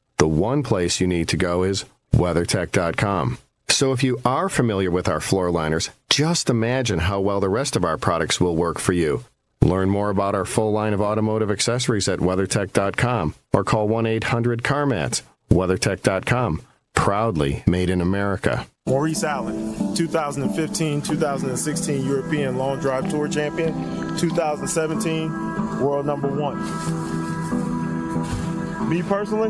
[0.21, 3.39] the one place you need to go is WeatherTech.com.
[3.69, 7.75] So if you are familiar with our floor liners, just imagine how well the rest
[7.75, 9.25] of our products will work for you.
[9.63, 14.61] Learn more about our full line of automotive accessories at WeatherTech.com or call 1 800
[14.61, 15.23] CarMats.
[15.49, 16.61] WeatherTech.com,
[16.93, 18.67] proudly made in America.
[18.85, 23.73] Maurice Allen, 2015 2016 European Long Drive Tour Champion,
[24.19, 26.59] 2017 World Number One.
[28.87, 29.49] Me personally,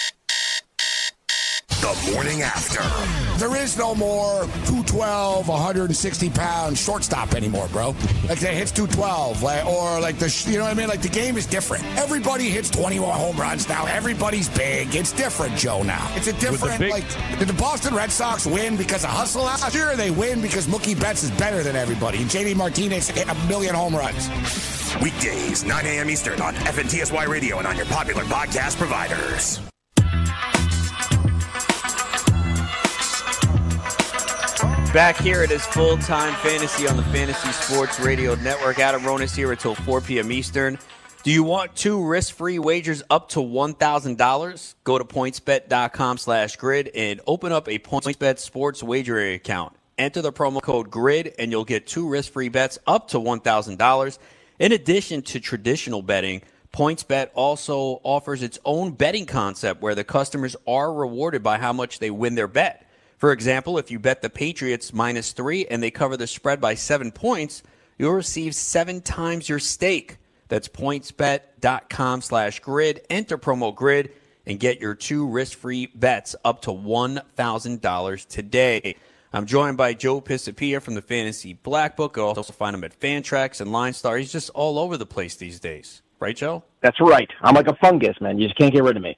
[1.81, 2.79] The morning after.
[3.39, 7.87] There is no more 212, 160 pound shortstop anymore, bro.
[8.29, 10.87] Like that hits 212, like, or like the, you know what I mean?
[10.87, 11.83] Like the game is different.
[11.97, 13.87] Everybody hits 21 home runs now.
[13.87, 14.93] Everybody's big.
[14.95, 15.81] It's different, Joe.
[15.81, 16.79] Now it's a different.
[16.79, 19.91] big- like, did the Boston Red Sox win because of hustle last year?
[19.91, 22.19] Or they win because Mookie Betts is better than everybody.
[22.19, 24.29] And JD Martinez hit a million home runs.
[25.01, 26.09] Weekdays, 9 a.m.
[26.11, 29.59] Eastern on FNTSY Radio and on your popular podcast providers.
[34.93, 38.77] Back here, it is full time fantasy on the Fantasy Sports Radio Network.
[38.77, 40.33] Adam Ronis here until 4 p.m.
[40.33, 40.77] Eastern.
[41.23, 44.75] Do you want two risk free wagers up to $1,000?
[44.83, 49.71] Go to pointsbet.com slash grid and open up a PointsBet sports wagering account.
[49.97, 54.17] Enter the promo code GRID and you'll get two risk free bets up to $1,000.
[54.59, 56.41] In addition to traditional betting,
[56.73, 61.99] PointsBet also offers its own betting concept where the customers are rewarded by how much
[61.99, 62.85] they win their bet.
[63.21, 66.73] For example, if you bet the Patriots minus three and they cover the spread by
[66.73, 67.61] seven points,
[67.99, 70.17] you'll receive seven times your stake.
[70.47, 73.01] That's pointsbet.com slash grid.
[73.11, 74.09] Enter promo grid
[74.47, 78.95] and get your two risk-free bets up to $1,000 today.
[79.31, 82.17] I'm joined by Joe Pisapia from the Fantasy Black Book.
[82.17, 84.17] You'll also find him at Fantrax and Line Star.
[84.17, 86.01] He's just all over the place these days.
[86.19, 86.63] Right, Joe?
[86.81, 87.29] that's right.
[87.41, 88.39] I'm like a fungus, man.
[88.39, 89.15] You just can't get rid of me.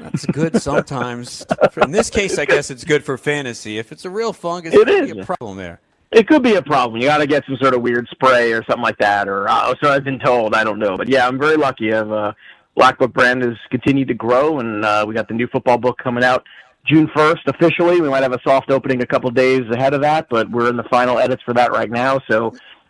[0.00, 1.46] That's good sometimes.
[1.82, 3.78] In this case, I guess it's good for fantasy.
[3.78, 5.12] If it's a real fungus, It it is.
[5.12, 5.80] be a problem there.
[6.10, 7.00] It could be a problem.
[7.00, 9.74] You got to get some sort of weird spray or something like that, or uh,
[9.82, 10.54] so I've been told.
[10.54, 11.92] I don't know, but yeah, I'm very lucky.
[11.92, 12.32] I've uh,
[12.76, 15.98] Black Book brand has continued to grow, and uh, we got the new football book
[16.02, 16.44] coming out
[16.86, 18.00] June 1st officially.
[18.00, 20.76] We might have a soft opening a couple days ahead of that, but we're in
[20.76, 22.20] the final edits for that right now.
[22.30, 22.48] So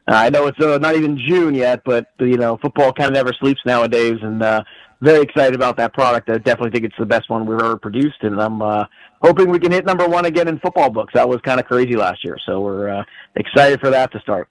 [0.09, 3.15] uh, I know it's uh, not even June yet, but you know, football kind of
[3.15, 4.65] never sleeps nowadays, and uh,
[5.05, 6.29] very excited about that product.
[6.31, 8.85] I definitely think it's the best one we've ever produced, and I'm uh,
[9.23, 11.15] hoping we can hit number one again in football books.
[11.15, 13.05] That was kind of crazy last year, so we're uh,
[13.37, 14.49] excited for that to start.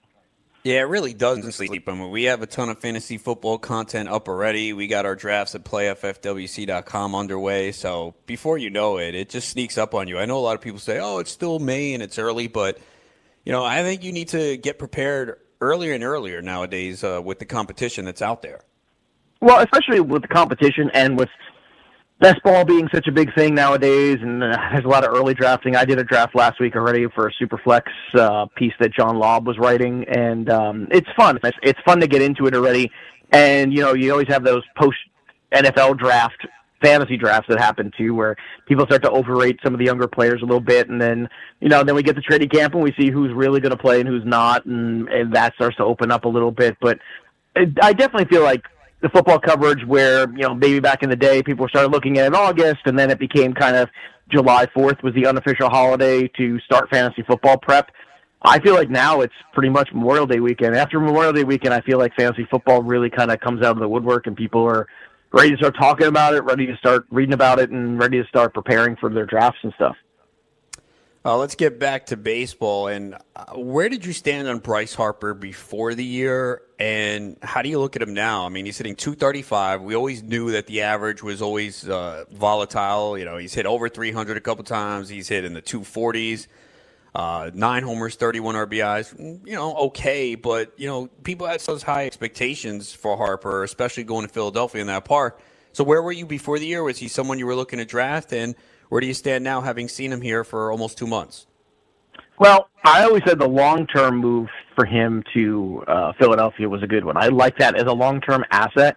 [0.64, 1.86] Yeah, it really doesn't sleep.
[1.86, 4.72] I mean, we have a ton of fantasy football content up already.
[4.72, 7.72] We got our drafts at playffwc.com underway.
[7.72, 10.18] So before you know it, it just sneaks up on you.
[10.18, 12.78] I know a lot of people say, oh, it's still May and it's early, but,
[13.44, 17.40] you know, I think you need to get prepared earlier and earlier nowadays uh, with
[17.40, 18.62] the competition that's out there.
[19.44, 21.28] Well, especially with the competition and with
[22.18, 25.34] best ball being such a big thing nowadays, and uh, there's a lot of early
[25.34, 25.76] drafting.
[25.76, 27.82] I did a draft last week already for a Superflex
[28.14, 31.38] uh, piece that John Lobb was writing, and um, it's fun.
[31.44, 32.90] It's, it's fun to get into it already.
[33.32, 34.96] And you know, you always have those post
[35.52, 36.46] NFL draft
[36.82, 38.36] fantasy drafts that happen too, where
[38.66, 41.28] people start to overrate some of the younger players a little bit, and then
[41.60, 43.76] you know, then we get to training camp and we see who's really going to
[43.76, 46.78] play and who's not, and, and that starts to open up a little bit.
[46.80, 46.98] But
[47.56, 48.62] it, I definitely feel like
[49.04, 52.24] the football coverage where you know maybe back in the day people started looking at
[52.24, 53.90] it in August and then it became kind of
[54.30, 57.90] July 4th was the unofficial holiday to start fantasy football prep.
[58.40, 60.74] I feel like now it's pretty much Memorial Day weekend.
[60.74, 63.80] After Memorial Day weekend, I feel like fantasy football really kind of comes out of
[63.80, 64.86] the woodwork and people are
[65.32, 68.28] ready to start talking about it, ready to start reading about it, and ready to
[68.28, 69.96] start preparing for their drafts and stuff.
[71.26, 72.88] Uh, let's get back to baseball.
[72.88, 76.62] And uh, where did you stand on Bryce Harper before the year?
[76.78, 78.44] And how do you look at him now?
[78.44, 79.82] I mean, he's hitting 235.
[79.82, 83.16] We always knew that the average was always uh, volatile.
[83.16, 85.08] You know, he's hit over 300 a couple times.
[85.08, 86.46] He's hit in the 240s.
[87.14, 89.16] Uh, nine homers, 31 RBIs.
[89.16, 94.04] Mm, You know, okay, but you know, people had such high expectations for Harper, especially
[94.04, 95.40] going to Philadelphia in that park.
[95.72, 96.82] So, where were you before the year?
[96.82, 98.32] Was he someone you were looking to draft?
[98.32, 98.56] And
[98.88, 101.46] where do you stand now, having seen him here for almost two months?
[102.38, 106.86] Well, I always said the long term move for him to uh, Philadelphia was a
[106.86, 107.16] good one.
[107.16, 108.96] I like that as a long term asset.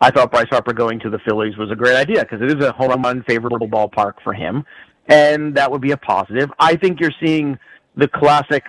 [0.00, 2.64] I thought Bryce Harper going to the Phillies was a great idea because it is
[2.64, 4.64] a home run favorable ballpark for him,
[5.06, 6.50] and that would be a positive.
[6.58, 7.58] I think you're seeing
[7.96, 8.64] the classic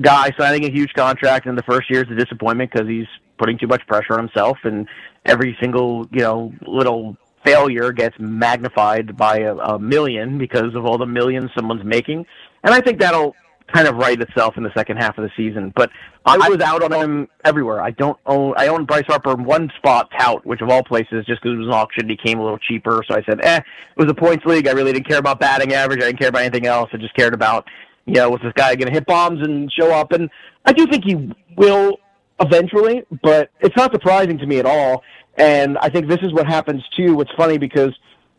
[0.00, 3.08] guy signing a huge contract in the first year is a disappointment because he's
[3.38, 4.88] putting too much pressure on himself, and
[5.26, 7.16] every single you know little
[7.50, 12.26] failure gets magnified by a, a million because of all the millions someone's making,
[12.64, 13.34] and I think that'll
[13.72, 15.72] kind of right itself in the second half of the season.
[15.76, 15.90] But
[16.24, 17.80] I was out on him everywhere.
[17.80, 18.54] I don't own.
[18.56, 21.58] I own Bryce Harper in one spot, tout, which of all places, just because it
[21.58, 23.02] was an auction, he came a little cheaper.
[23.08, 23.64] So I said, eh, it
[23.96, 24.68] was a points league.
[24.68, 26.02] I really didn't care about batting average.
[26.02, 26.90] I didn't care about anything else.
[26.92, 27.66] I just cared about,
[28.06, 30.12] you know, was this guy going to hit bombs and show up?
[30.12, 30.28] And
[30.64, 31.98] I do think he will
[32.40, 35.02] eventually, but it's not surprising to me at all.
[35.38, 37.14] And I think this is what happens too.
[37.14, 37.92] What's funny because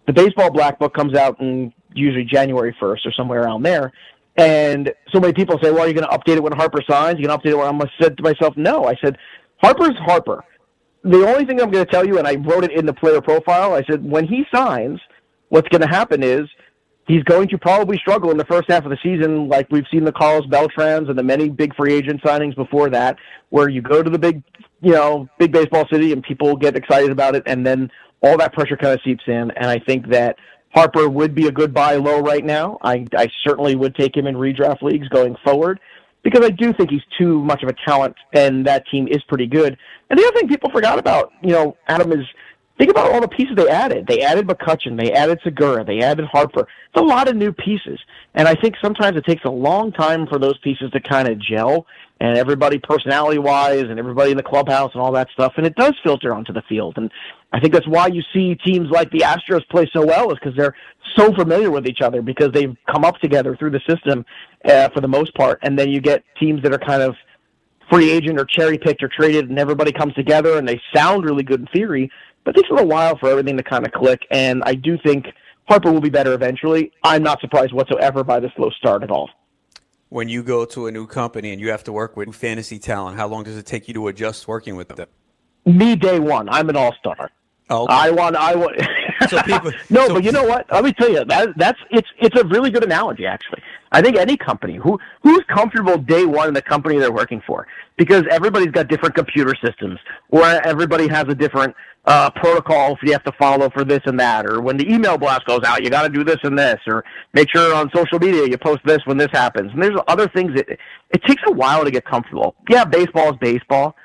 [0.05, 3.91] the baseball black book comes out in usually January 1st or somewhere around there.
[4.37, 7.19] And so many people say, well, you're going to update it when Harper signs.
[7.19, 8.85] You're going to update it when I'm said to myself, no.
[8.85, 9.17] I said,
[9.57, 10.43] Harper's Harper.
[11.03, 13.21] The only thing I'm going to tell you, and I wrote it in the player
[13.21, 14.99] profile, I said, when he signs,
[15.49, 16.47] what's going to happen is
[17.09, 20.05] he's going to probably struggle in the first half of the season, like we've seen
[20.05, 23.17] the Carlos Beltrans and the many big free agent signings before that,
[23.49, 24.43] where you go to the big,
[24.81, 27.91] you know, big baseball city and people get excited about it, and then
[28.21, 29.49] all that pressure kind of seeps in.
[29.51, 30.35] And I think that
[30.71, 32.77] Harper would be a good buy low right now.
[32.83, 35.79] I, I certainly would take him in redraft leagues going forward
[36.21, 39.47] because I do think he's too much of a talent, and that team is pretty
[39.47, 39.75] good.
[40.11, 42.25] And the other thing people forgot about, you know, Adam is
[42.79, 44.07] think about all the pieces they added.
[44.07, 46.61] They added McCutchen, they added Segura, they added Harper.
[46.61, 47.99] It's a lot of new pieces,
[48.33, 51.37] and I think sometimes it takes a long time for those pieces to kind of
[51.39, 51.85] gel.
[52.21, 55.93] And everybody, personality-wise, and everybody in the clubhouse and all that stuff, and it does
[56.03, 56.97] filter onto the field.
[56.97, 57.09] And
[57.53, 60.53] I think that's why you see teams like the Astros play so well, is because
[60.57, 60.75] they're
[61.15, 64.25] so familiar with each other because they've come up together through the system
[64.65, 65.59] uh, for the most part.
[65.63, 67.15] And then you get teams that are kind of
[67.89, 71.43] free agent or cherry picked or traded, and everybody comes together and they sound really
[71.43, 72.11] good in theory,
[72.49, 74.21] it takes a little while for everything to kind of click.
[74.31, 75.25] And I do think
[75.67, 76.91] Harper will be better eventually.
[77.03, 79.29] I'm not surprised whatsoever by the slow start at all.
[80.09, 83.17] When you go to a new company and you have to work with fantasy talent,
[83.17, 85.07] how long does it take you to adjust working with them?
[85.65, 87.29] Me day one, I'm an all star.
[87.69, 88.35] Oh, I want.
[88.35, 88.81] I want.
[89.29, 89.71] So people.
[89.91, 90.65] no, so- but you know what?
[90.71, 93.61] Let me tell you that that's it's it's a really good analogy actually.
[93.91, 97.67] I think any company who who's comfortable day one in the company they're working for
[97.97, 101.75] because everybody's got different computer systems or everybody has a different
[102.05, 105.45] uh, protocols you have to follow for this and that, or when the email blast
[105.45, 108.47] goes out, you got to do this and this, or make sure on social media
[108.47, 109.71] you post this when this happens.
[109.73, 112.55] And there's other things that it takes a while to get comfortable.
[112.69, 113.95] Yeah, baseball is baseball,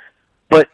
[0.50, 0.68] but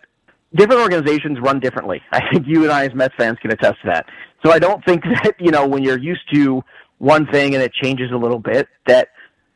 [0.55, 2.03] different organizations run differently.
[2.13, 4.07] I think you and I as Mets fans can attest to that.
[4.45, 6.63] So I don't think that you know when you're used to
[7.01, 9.09] one thing and it changes a little bit that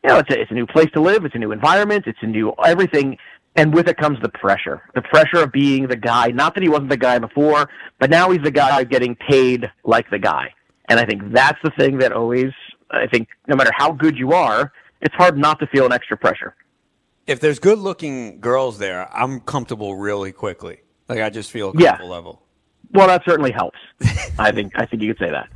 [0.03, 2.18] you know it's a, it's a new place to live, it's a new environment, it's
[2.22, 3.16] a new everything
[3.57, 4.82] and with it comes the pressure.
[4.95, 6.28] The pressure of being the guy.
[6.28, 7.70] Not that he wasn't the guy before,
[8.01, 10.53] but now he's the guy getting paid like the guy.
[10.88, 12.51] And I think that's the thing that always,
[12.90, 16.16] I think, no matter how good you are, it's hard not to feel an extra
[16.16, 16.57] pressure.
[17.26, 20.80] If there's good looking girls there, I'm comfortable really quickly.
[21.09, 22.12] Like I just feel comfortable yeah.
[22.12, 22.42] level.
[22.92, 23.78] Well, that certainly helps.
[24.38, 25.49] I think I think you could say that.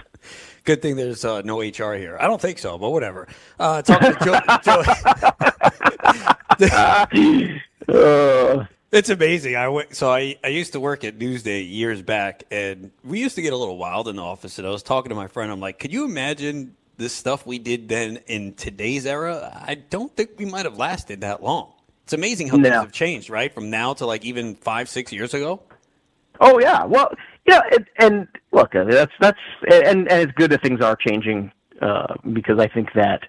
[0.69, 2.19] Good thing there's uh, no HR here.
[2.21, 3.27] I don't think so, but whatever.
[3.59, 4.39] Uh, talking to Joe,
[7.89, 9.57] Joe uh, it's amazing.
[9.57, 13.35] I went, so I, I used to work at Newsday years back, and we used
[13.37, 14.59] to get a little wild in the office.
[14.59, 15.51] And I was talking to my friend.
[15.51, 19.65] I'm like, could you imagine this stuff we did then in today's era?
[19.67, 21.73] I don't think we might have lasted that long.
[22.05, 22.65] It's amazing how no.
[22.65, 23.55] things have changed, right?
[23.55, 25.63] From now to like even five, six years ago.
[26.41, 27.13] Oh yeah, well,
[27.49, 29.39] yeah, it, and look, that's that's
[29.71, 33.23] and and it's good that things are changing uh, because I think that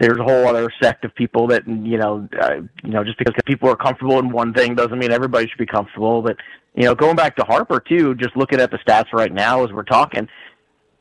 [0.00, 3.34] there's a whole other sect of people that you know uh, you know just because
[3.44, 6.36] people are comfortable in one thing doesn't mean everybody should be comfortable but
[6.74, 9.72] you know going back to Harper too just looking at the stats right now as
[9.72, 10.26] we're talking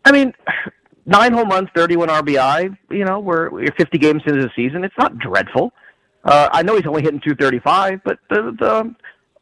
[0.04, 0.34] I mean
[1.06, 4.98] nine home runs 31 RBI you know we're, we're 50 games into the season it's
[4.98, 5.72] not dreadful.
[6.24, 8.96] Uh, I know he's only hitting 235 but the the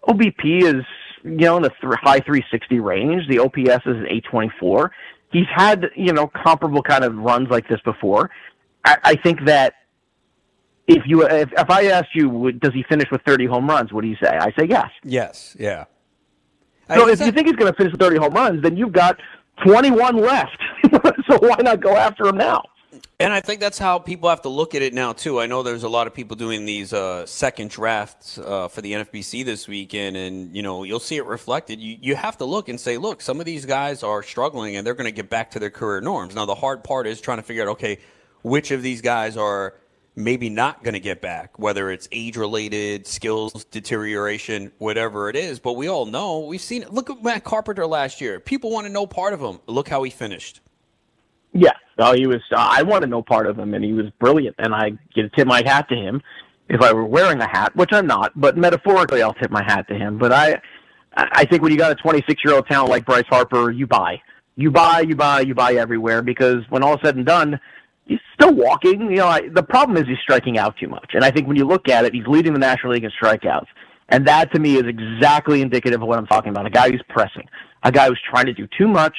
[0.07, 0.83] OBP is
[1.25, 4.91] you know in the th- high 360 range the OPS is 824
[5.31, 8.29] he's had you know comparable kind of runs like this before
[8.85, 9.73] I, I think that
[10.87, 13.91] if you if, if I asked you, does he finish with 30 home runs?
[13.91, 14.29] What do you say?
[14.29, 14.89] I say yes.
[15.03, 15.55] Yes.
[15.59, 15.85] Yeah.
[16.93, 18.93] So I, if you think he's going to finish with 30 home runs, then you've
[18.93, 19.19] got
[19.65, 20.57] 21 left.
[21.27, 22.61] so why not go after him now?
[23.19, 25.39] And I think that's how people have to look at it now too.
[25.39, 28.93] I know there's a lot of people doing these uh, second drafts uh, for the
[28.93, 31.79] NFBC this weekend, and you know you'll see it reflected.
[31.79, 34.85] You you have to look and say, look, some of these guys are struggling, and
[34.85, 36.35] they're going to get back to their career norms.
[36.35, 37.99] Now the hard part is trying to figure out, okay,
[38.41, 39.75] which of these guys are
[40.15, 45.59] maybe not going to get back, whether it's age related, skills deterioration, whatever it is.
[45.59, 46.85] But we all know, we've seen.
[46.89, 48.39] Look at Matt Carpenter last year.
[48.39, 49.59] People want to know part of him.
[49.67, 50.61] Look how he finished.
[51.55, 51.71] Yeah.
[51.97, 54.55] Oh, he was, uh, I want to know part of him, and he was brilliant.
[54.59, 56.21] And I get tip my hat to him
[56.67, 59.87] if I were wearing a hat, which I'm not, but metaphorically, I'll tip my hat
[59.87, 60.17] to him.
[60.17, 60.61] But I,
[61.15, 64.21] I think when you got a 26 year old talent like Bryce Harper, you buy.
[64.57, 67.59] You buy, you buy, you buy everywhere because when all said and done,
[68.05, 69.01] he's still walking.
[69.09, 71.11] You know, I, the problem is he's striking out too much.
[71.13, 73.67] And I think when you look at it, he's leading the National League in strikeouts.
[74.09, 76.65] And that to me is exactly indicative of what I'm talking about.
[76.65, 77.47] A guy who's pressing,
[77.83, 79.15] a guy who's trying to do too much,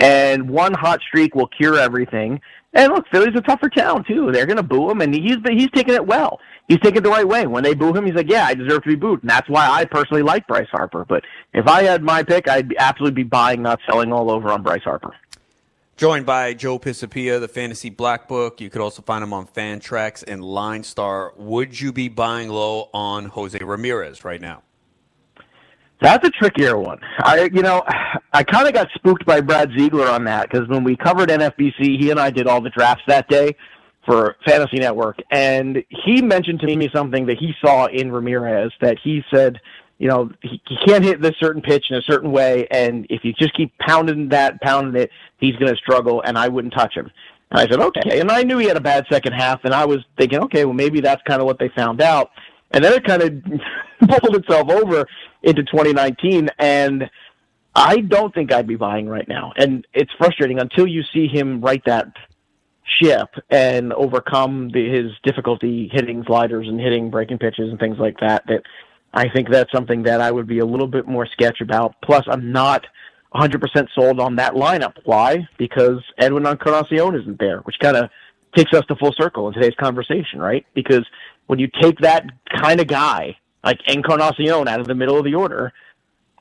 [0.00, 2.40] and one hot streak will cure everything.
[2.72, 4.30] And look, Philly's a tougher town too.
[4.32, 6.40] They're going to boo him, and he's he's taking it well.
[6.68, 7.46] He's taking it the right way.
[7.46, 9.68] When they boo him, he's like, "Yeah, I deserve to be booed," and that's why
[9.68, 11.04] I personally like Bryce Harper.
[11.04, 14.62] But if I had my pick, I'd absolutely be buying, not selling, all over on
[14.62, 15.14] Bryce Harper.
[15.96, 18.60] Joined by Joe Pisapia, the Fantasy Black Book.
[18.60, 21.34] You could also find him on Fantrax and Line Star.
[21.36, 24.62] Would you be buying low on Jose Ramirez right now?
[26.00, 26.98] That's a trickier one.
[27.18, 27.82] I, you know,
[28.32, 32.00] I kind of got spooked by Brad Ziegler on that because when we covered NFBC,
[32.00, 33.54] he and I did all the drafts that day
[34.06, 38.96] for Fantasy Network, and he mentioned to me something that he saw in Ramirez that
[39.02, 39.60] he said
[40.00, 43.22] you know, he, he can't hit this certain pitch in a certain way, and if
[43.22, 46.94] you just keep pounding that, pounding it, he's going to struggle, and I wouldn't touch
[46.94, 47.10] him.
[47.50, 48.18] And I said, okay.
[48.18, 50.72] And I knew he had a bad second half, and I was thinking, okay, well,
[50.72, 52.30] maybe that's kind of what they found out.
[52.70, 53.44] And then it kind of
[54.08, 55.06] pulled itself over
[55.42, 57.10] into 2019, and
[57.74, 59.52] I don't think I'd be buying right now.
[59.56, 62.08] And it's frustrating until you see him right that
[63.00, 68.18] ship and overcome the, his difficulty hitting sliders and hitting breaking pitches and things like
[68.20, 68.44] that.
[68.48, 68.62] That
[69.14, 71.94] I think that's something that I would be a little bit more sketch about.
[72.02, 72.86] Plus, I'm not
[73.34, 74.94] 100% sold on that lineup.
[75.04, 75.48] Why?
[75.58, 78.10] Because Edwin Encarnacion isn't there, which kind of
[78.56, 80.66] takes us to full circle in today's conversation, right?
[80.74, 81.06] Because
[81.46, 82.24] when you take that
[82.56, 85.72] kind of guy, like Encarnacion, out of the middle of the order,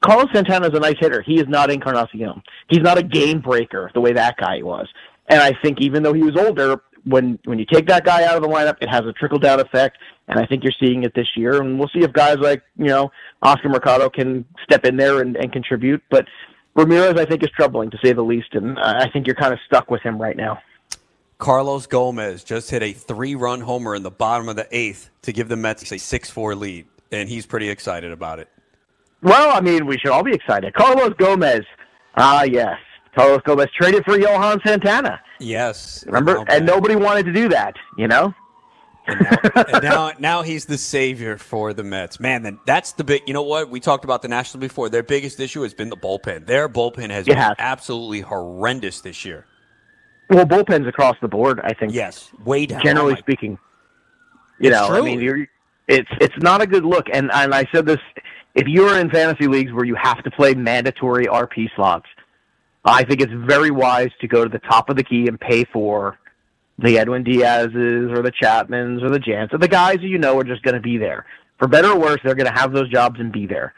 [0.01, 1.21] Carlos Santana is a nice hitter.
[1.21, 2.41] He is not Encarnacion.
[2.69, 4.87] He's not a game breaker the way that guy was.
[5.27, 8.35] And I think even though he was older, when when you take that guy out
[8.35, 9.97] of the lineup, it has a trickle down effect,
[10.27, 11.61] and I think you're seeing it this year.
[11.61, 13.11] And we'll see if guys like you know
[13.41, 16.01] Oscar Mercado can step in there and, and contribute.
[16.09, 16.25] But
[16.75, 19.59] Ramirez, I think, is troubling to say the least, and I think you're kind of
[19.65, 20.59] stuck with him right now.
[21.37, 25.47] Carlos Gomez just hit a three-run homer in the bottom of the eighth to give
[25.47, 28.47] the Mets a six-four lead, and he's pretty excited about it.
[29.21, 30.73] Well, I mean, we should all be excited.
[30.73, 31.61] Carlos Gomez.
[32.15, 32.77] Ah, yes.
[33.15, 35.19] Carlos Gomez traded for Johan Santana.
[35.39, 36.03] Yes.
[36.07, 36.45] Remember?
[36.49, 38.33] And nobody wanted to do that, you know?
[39.07, 42.19] And now, and now, now he's the savior for the Mets.
[42.19, 43.23] Man, then that's the big.
[43.25, 43.69] You know what?
[43.69, 44.87] We talked about the Nationals before.
[44.87, 46.45] Their biggest issue has been the bullpen.
[46.45, 47.55] Their bullpen has It been has.
[47.57, 49.47] absolutely horrendous this year.
[50.29, 51.91] Well, bullpens across the board, I think.
[51.91, 52.83] Yes, way down.
[52.83, 53.57] Generally Oh speaking,
[54.59, 55.47] you It's know, I mean, you're,
[55.89, 57.07] it's it's not a good look.
[57.11, 57.99] And and I said this:
[58.55, 62.07] if you're in fantasy leagues where you have to play mandatory RP slots,
[62.85, 65.65] I think it's very wise to go to the top of the key and pay
[65.65, 66.17] for
[66.77, 70.37] the Edwin Diaz's or the Chapmans or the Jans or the guys who you know
[70.39, 71.25] are just going to be there.
[71.57, 73.73] For better or worse, they're going to have those jobs and be there.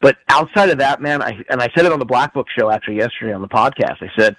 [0.00, 2.70] But outside of that, man, I and I said it on the Black Book show
[2.70, 3.96] actually yesterday on the podcast.
[4.00, 4.36] I said,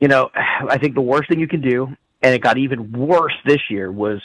[0.00, 0.30] you know,
[0.68, 1.88] I think the worst thing you can do,
[2.22, 4.20] and it got even worse this year, was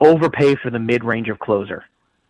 [0.00, 1.84] overpay for the mid range of closer.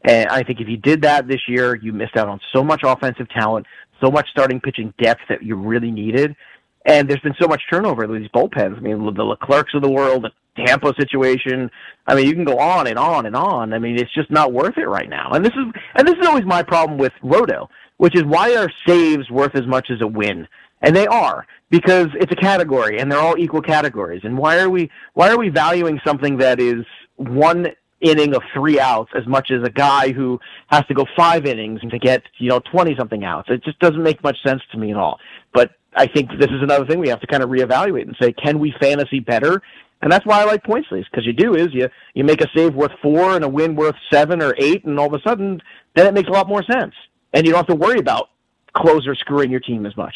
[0.04, 2.82] And I think if you did that this year, you missed out on so much
[2.84, 3.66] offensive talent,
[4.00, 6.36] so much starting pitching depth that you really needed.
[6.84, 8.76] And there's been so much turnover with these bullpens.
[8.76, 10.30] I mean, the Leclercs of the world, the
[10.64, 11.70] Tampa situation.
[12.06, 13.72] I mean, you can go on and on and on.
[13.72, 15.32] I mean, it's just not worth it right now.
[15.32, 15.64] And this is
[15.96, 19.66] and this is always my problem with Roto, which is why are saves worth as
[19.66, 20.46] much as a win?
[20.82, 24.22] And they are because it's a category, and they're all equal categories.
[24.24, 26.84] And why are we why are we valuing something that is
[27.16, 27.68] one
[28.00, 30.38] inning of three outs as much as a guy who
[30.68, 33.48] has to go five innings to get you know twenty something outs?
[33.50, 35.18] It just doesn't make much sense to me at all.
[35.52, 38.32] But I think this is another thing we have to kind of reevaluate and say,
[38.32, 39.62] can we fantasy better?
[40.02, 42.48] And that's why I like points leagues because you do is you you make a
[42.54, 45.60] save worth four and a win worth seven or eight, and all of a sudden
[45.94, 46.94] then it makes a lot more sense,
[47.32, 48.28] and you don't have to worry about
[48.74, 50.14] closer screwing your team as much.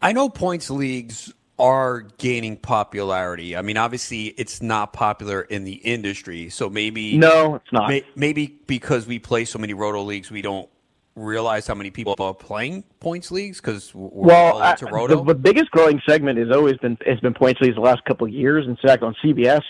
[0.00, 3.56] I know points leagues are gaining popularity.
[3.56, 7.88] I mean, obviously, it's not popular in the industry, so maybe No, it's not.
[7.88, 10.68] may- maybe because we play so many roto leagues, we don't
[11.16, 15.34] realize how many people are playing points leagues because we're well, all I- the, the
[15.34, 18.66] biggest growing segment has always been has been points leagues the last couple of years.
[18.66, 19.62] In fact, on CBS,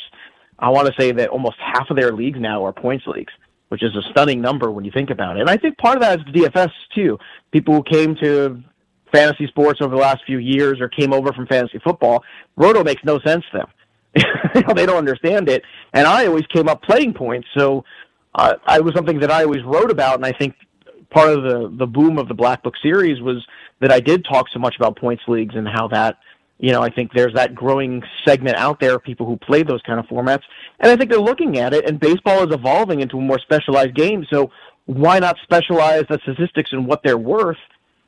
[0.59, 3.33] I want to say that almost half of their leagues now are points leagues,
[3.69, 5.41] which is a stunning number when you think about it.
[5.41, 7.19] And I think part of that is DFS too.
[7.51, 8.63] People who came to
[9.13, 12.23] fantasy sports over the last few years or came over from fantasy football,
[12.57, 13.69] roto makes no sense to them.
[14.75, 15.63] They don't understand it.
[15.93, 17.85] And I always came up playing points, so
[18.35, 20.55] uh, I was something that I always wrote about, and I think
[21.11, 23.45] part of the the boom of the Black Book series was
[23.81, 26.19] that I did talk so much about points leagues and how that
[26.59, 29.83] you know I think there's that growing segment out there of people who play those
[29.83, 30.43] kind of formats,
[30.81, 31.89] and I think they're looking at it.
[31.89, 34.51] And baseball is evolving into a more specialized game, so
[34.87, 37.59] why not specialize the statistics and what they're worth?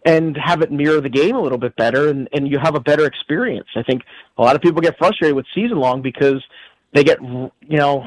[0.04, 2.80] And have it mirror the game a little bit better and, and you have a
[2.80, 3.68] better experience.
[3.76, 4.02] I think
[4.38, 6.42] a lot of people get frustrated with season long because
[6.94, 8.04] they get, you know,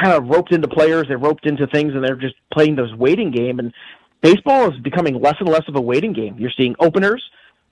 [0.00, 3.30] kind of roped into players, they're roped into things and they're just playing this waiting
[3.30, 3.58] game.
[3.58, 3.72] And
[4.20, 6.36] baseball is becoming less and less of a waiting game.
[6.38, 7.22] You're seeing openers,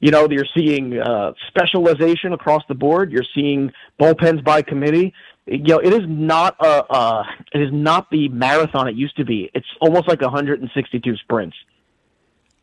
[0.02, 3.12] you know, you're seeing uh, specialization across the board.
[3.12, 5.14] You're seeing bullpens by committee.
[5.46, 9.24] You know, it is not a, uh, it is not the marathon it used to
[9.24, 9.48] be.
[9.54, 11.56] It's almost like 162 sprints.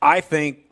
[0.01, 0.68] I think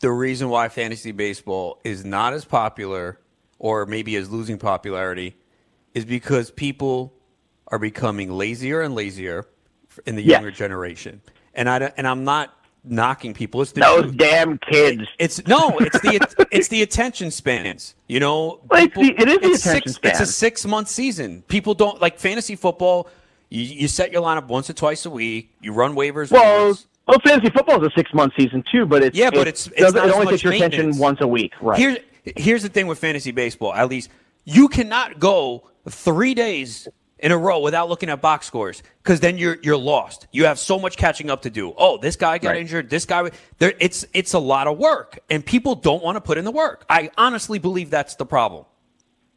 [0.00, 3.18] the reason why fantasy baseball is not as popular
[3.58, 5.36] or maybe is losing popularity
[5.94, 7.12] is because people
[7.68, 9.46] are becoming lazier and lazier
[10.06, 10.36] in the Yes.
[10.36, 11.20] younger generation.
[11.54, 13.60] And I and I'm not knocking people.
[13.60, 14.16] It's Those truth.
[14.16, 15.02] damn kids.
[15.18, 17.94] It's no, it's the it's the attention spans.
[18.08, 21.42] You know, Well, it's the- it is the attention six, It's a six month season.
[21.48, 23.08] People don't like fantasy football.
[23.50, 25.52] You, you set your lineup once or twice a week.
[25.60, 26.30] You run waivers.
[26.30, 26.78] Well.
[27.10, 29.66] Well, fantasy football is a six month season too, but it's Yeah, but it it's-
[29.68, 31.78] it's doesn't- it only takes your attention once a week, right?
[31.78, 31.98] Here's
[32.36, 33.72] here's the thing with fantasy baseball.
[33.74, 34.10] At least
[34.44, 36.86] you cannot go three days
[37.18, 40.26] in a row without looking at box scores because then you're you're lost.
[40.32, 41.74] You have so much catching up to do.
[41.76, 42.60] Oh, this guy got Right.
[42.60, 42.88] injured.
[42.90, 43.30] This guy.
[43.58, 46.50] There, it's it's a lot of work, and people don't want to put in the
[46.50, 46.84] work.
[46.88, 48.64] I honestly believe that's the problem.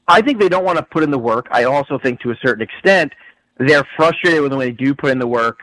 [0.08, 1.48] I think they don't want to put in the work.
[1.52, 3.14] I also think to a certain extent
[3.58, 5.60] they're frustrated with when they do put in the work.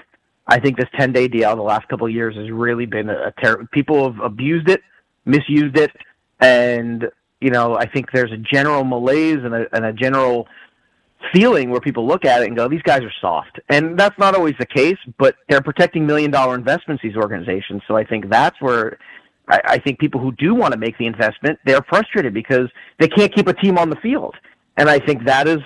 [0.51, 3.28] I think this 10 day DL the last couple of years has really been a,
[3.28, 4.82] a ter- people have abused it,
[5.24, 5.92] misused it,
[6.40, 7.07] and
[7.40, 10.48] you know I think there's a general malaise and a, and a general
[11.32, 13.61] feeling where people look at it and go, these guys are soft.
[13.68, 17.82] And that's not always the case, but they're protecting million dollar investments, these organizations.
[17.86, 18.98] So I think that's where
[19.48, 23.09] I, I think people who do want to make the investment, they're frustrated because they
[23.09, 24.34] can't keep a team on the field.
[24.76, 25.61] And I think that is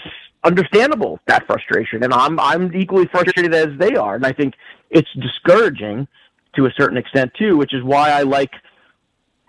[0.45, 2.05] understandable, that frustration.
[2.05, 4.15] And I'm I'm equally frustrated as they are.
[4.15, 4.55] And I think
[4.91, 6.07] it's discouraging
[6.57, 8.53] to a certain extent too, which is why I like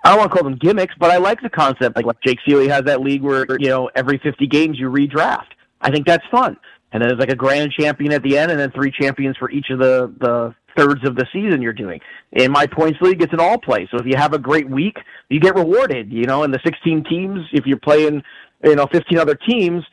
[0.04, 1.96] I don't want to call them gimmicks, but I like the concept.
[1.96, 5.48] Like, like Jake Ciely has that league where you know every 50 games you redraft.
[5.82, 6.58] I think that's fun.
[6.92, 9.50] And then there's like a grand champion at the end, and then three champions for
[9.50, 12.00] each of the the thirds of the season you're doing.
[12.34, 13.88] In my points league, it's an all play.
[13.92, 14.98] So if you have a great week,
[15.30, 16.12] you get rewarded.
[16.12, 18.22] You know, in the 16 teams, if you're playing,
[18.64, 19.84] you know, 15 other teams,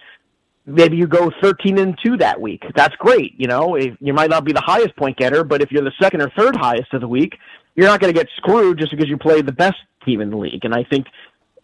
[0.67, 2.63] maybe you go 13 and 2 that week.
[2.75, 3.35] That's great.
[3.39, 5.93] You know, if, you might not be the highest point getter, but if you're the
[6.01, 7.37] second or third highest of the week,
[7.75, 10.37] you're not going to get screwed just because you played the best team in the
[10.37, 10.65] league.
[10.65, 11.07] And I think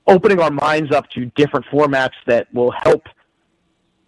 [0.06, 3.02] opening our minds up to different formats that will help.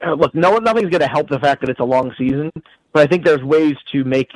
[0.04, 2.50] Uh, look, no, nothing's going to help the fact that it's a long season,
[2.92, 4.30] but I think there's ways to make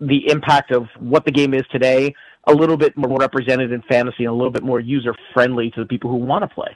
[0.00, 2.14] the impact of what the game is today
[2.46, 5.80] a little bit more represented in fantasy and a little bit more user friendly to
[5.80, 6.74] the people who want to play.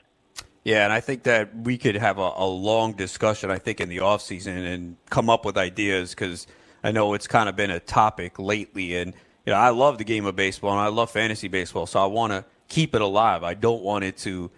[0.65, 3.87] Yeah, and I think that we could have a, a long discussion, I think, in
[3.87, 6.47] the off season and come up with ideas because
[6.83, 8.97] I know it's kind of been a topic lately.
[8.97, 9.13] And,
[9.45, 12.07] you know, I love the game of baseball and I love fantasy baseball, so I
[12.07, 13.43] want to keep it alive.
[13.43, 14.49] I don't want it to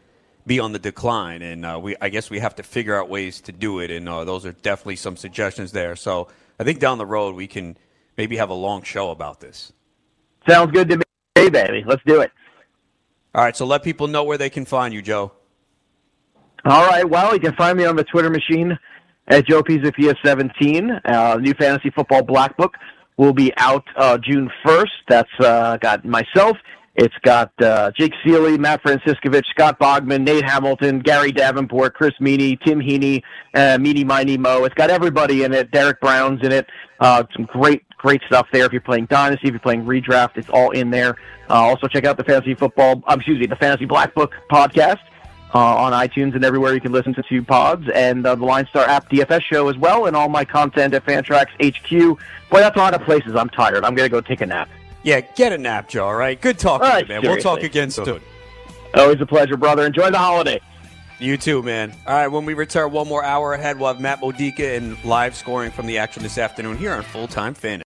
[0.46, 1.42] be on the decline.
[1.42, 3.92] And uh, we, I guess we have to figure out ways to do it.
[3.92, 5.98] And uh, those are definitely some suggestions there.
[5.98, 7.78] So I think down the road we can
[8.16, 9.74] maybe have a long show about this.
[10.48, 11.04] Sounds good to me,
[11.36, 11.84] hey, baby.
[11.86, 12.32] Let's do it.
[13.36, 15.34] All right, so let people know where they can find you, Joe.
[16.68, 17.10] All right.
[17.10, 18.78] Well, you can find me on the Twitter machine
[19.30, 21.00] at Joe Pisapia17.
[21.06, 22.74] Uh, new fantasy football black book
[23.16, 24.90] will be out uh, June 1st.
[25.08, 26.58] That's uh, got myself.
[26.96, 32.58] It's got uh, Jake Ciely, Matt Franciscovich, Scott Bogman, Nate Hamilton, Gary Davenport, Chris Meany,
[32.58, 33.22] Tim Heaney,
[33.54, 34.66] uh, Meany Miney Mo.
[34.66, 35.72] It's got everybody in it.
[35.72, 36.68] Derek Brown's in it.
[37.00, 38.66] Uh, some great, great stuff there.
[38.66, 41.16] If you're playing Dynasty, if you're playing Redraft, it's all in there.
[41.50, 44.98] Uh, also, check out the Fantasy Football, um, excuse me, the Fantasy Black Book podcast
[45.54, 48.68] uh, on iTunes and everywhere you can listen to two pods, and uh, the Line
[48.68, 52.20] Star app DFS show as well, and all my content at Fantrax HQ.
[52.50, 53.36] Boy, that's a lot of places.
[53.36, 53.84] I'm tired.
[53.84, 54.70] I'm going to go take a nap.
[55.04, 56.40] Yeah, get a nap, Joe, all right?
[56.40, 57.22] Good talking to right, you, man.
[57.22, 58.20] We'll talk again soon.
[58.94, 59.86] Always a pleasure, brother.
[59.86, 60.60] Enjoy the holiday.
[61.20, 61.94] You too, man.
[62.06, 65.36] All right, when we return, one more hour ahead, we'll have Matt Modica and live
[65.36, 67.86] scoring from the action this afternoon here on Full Time Fantasy.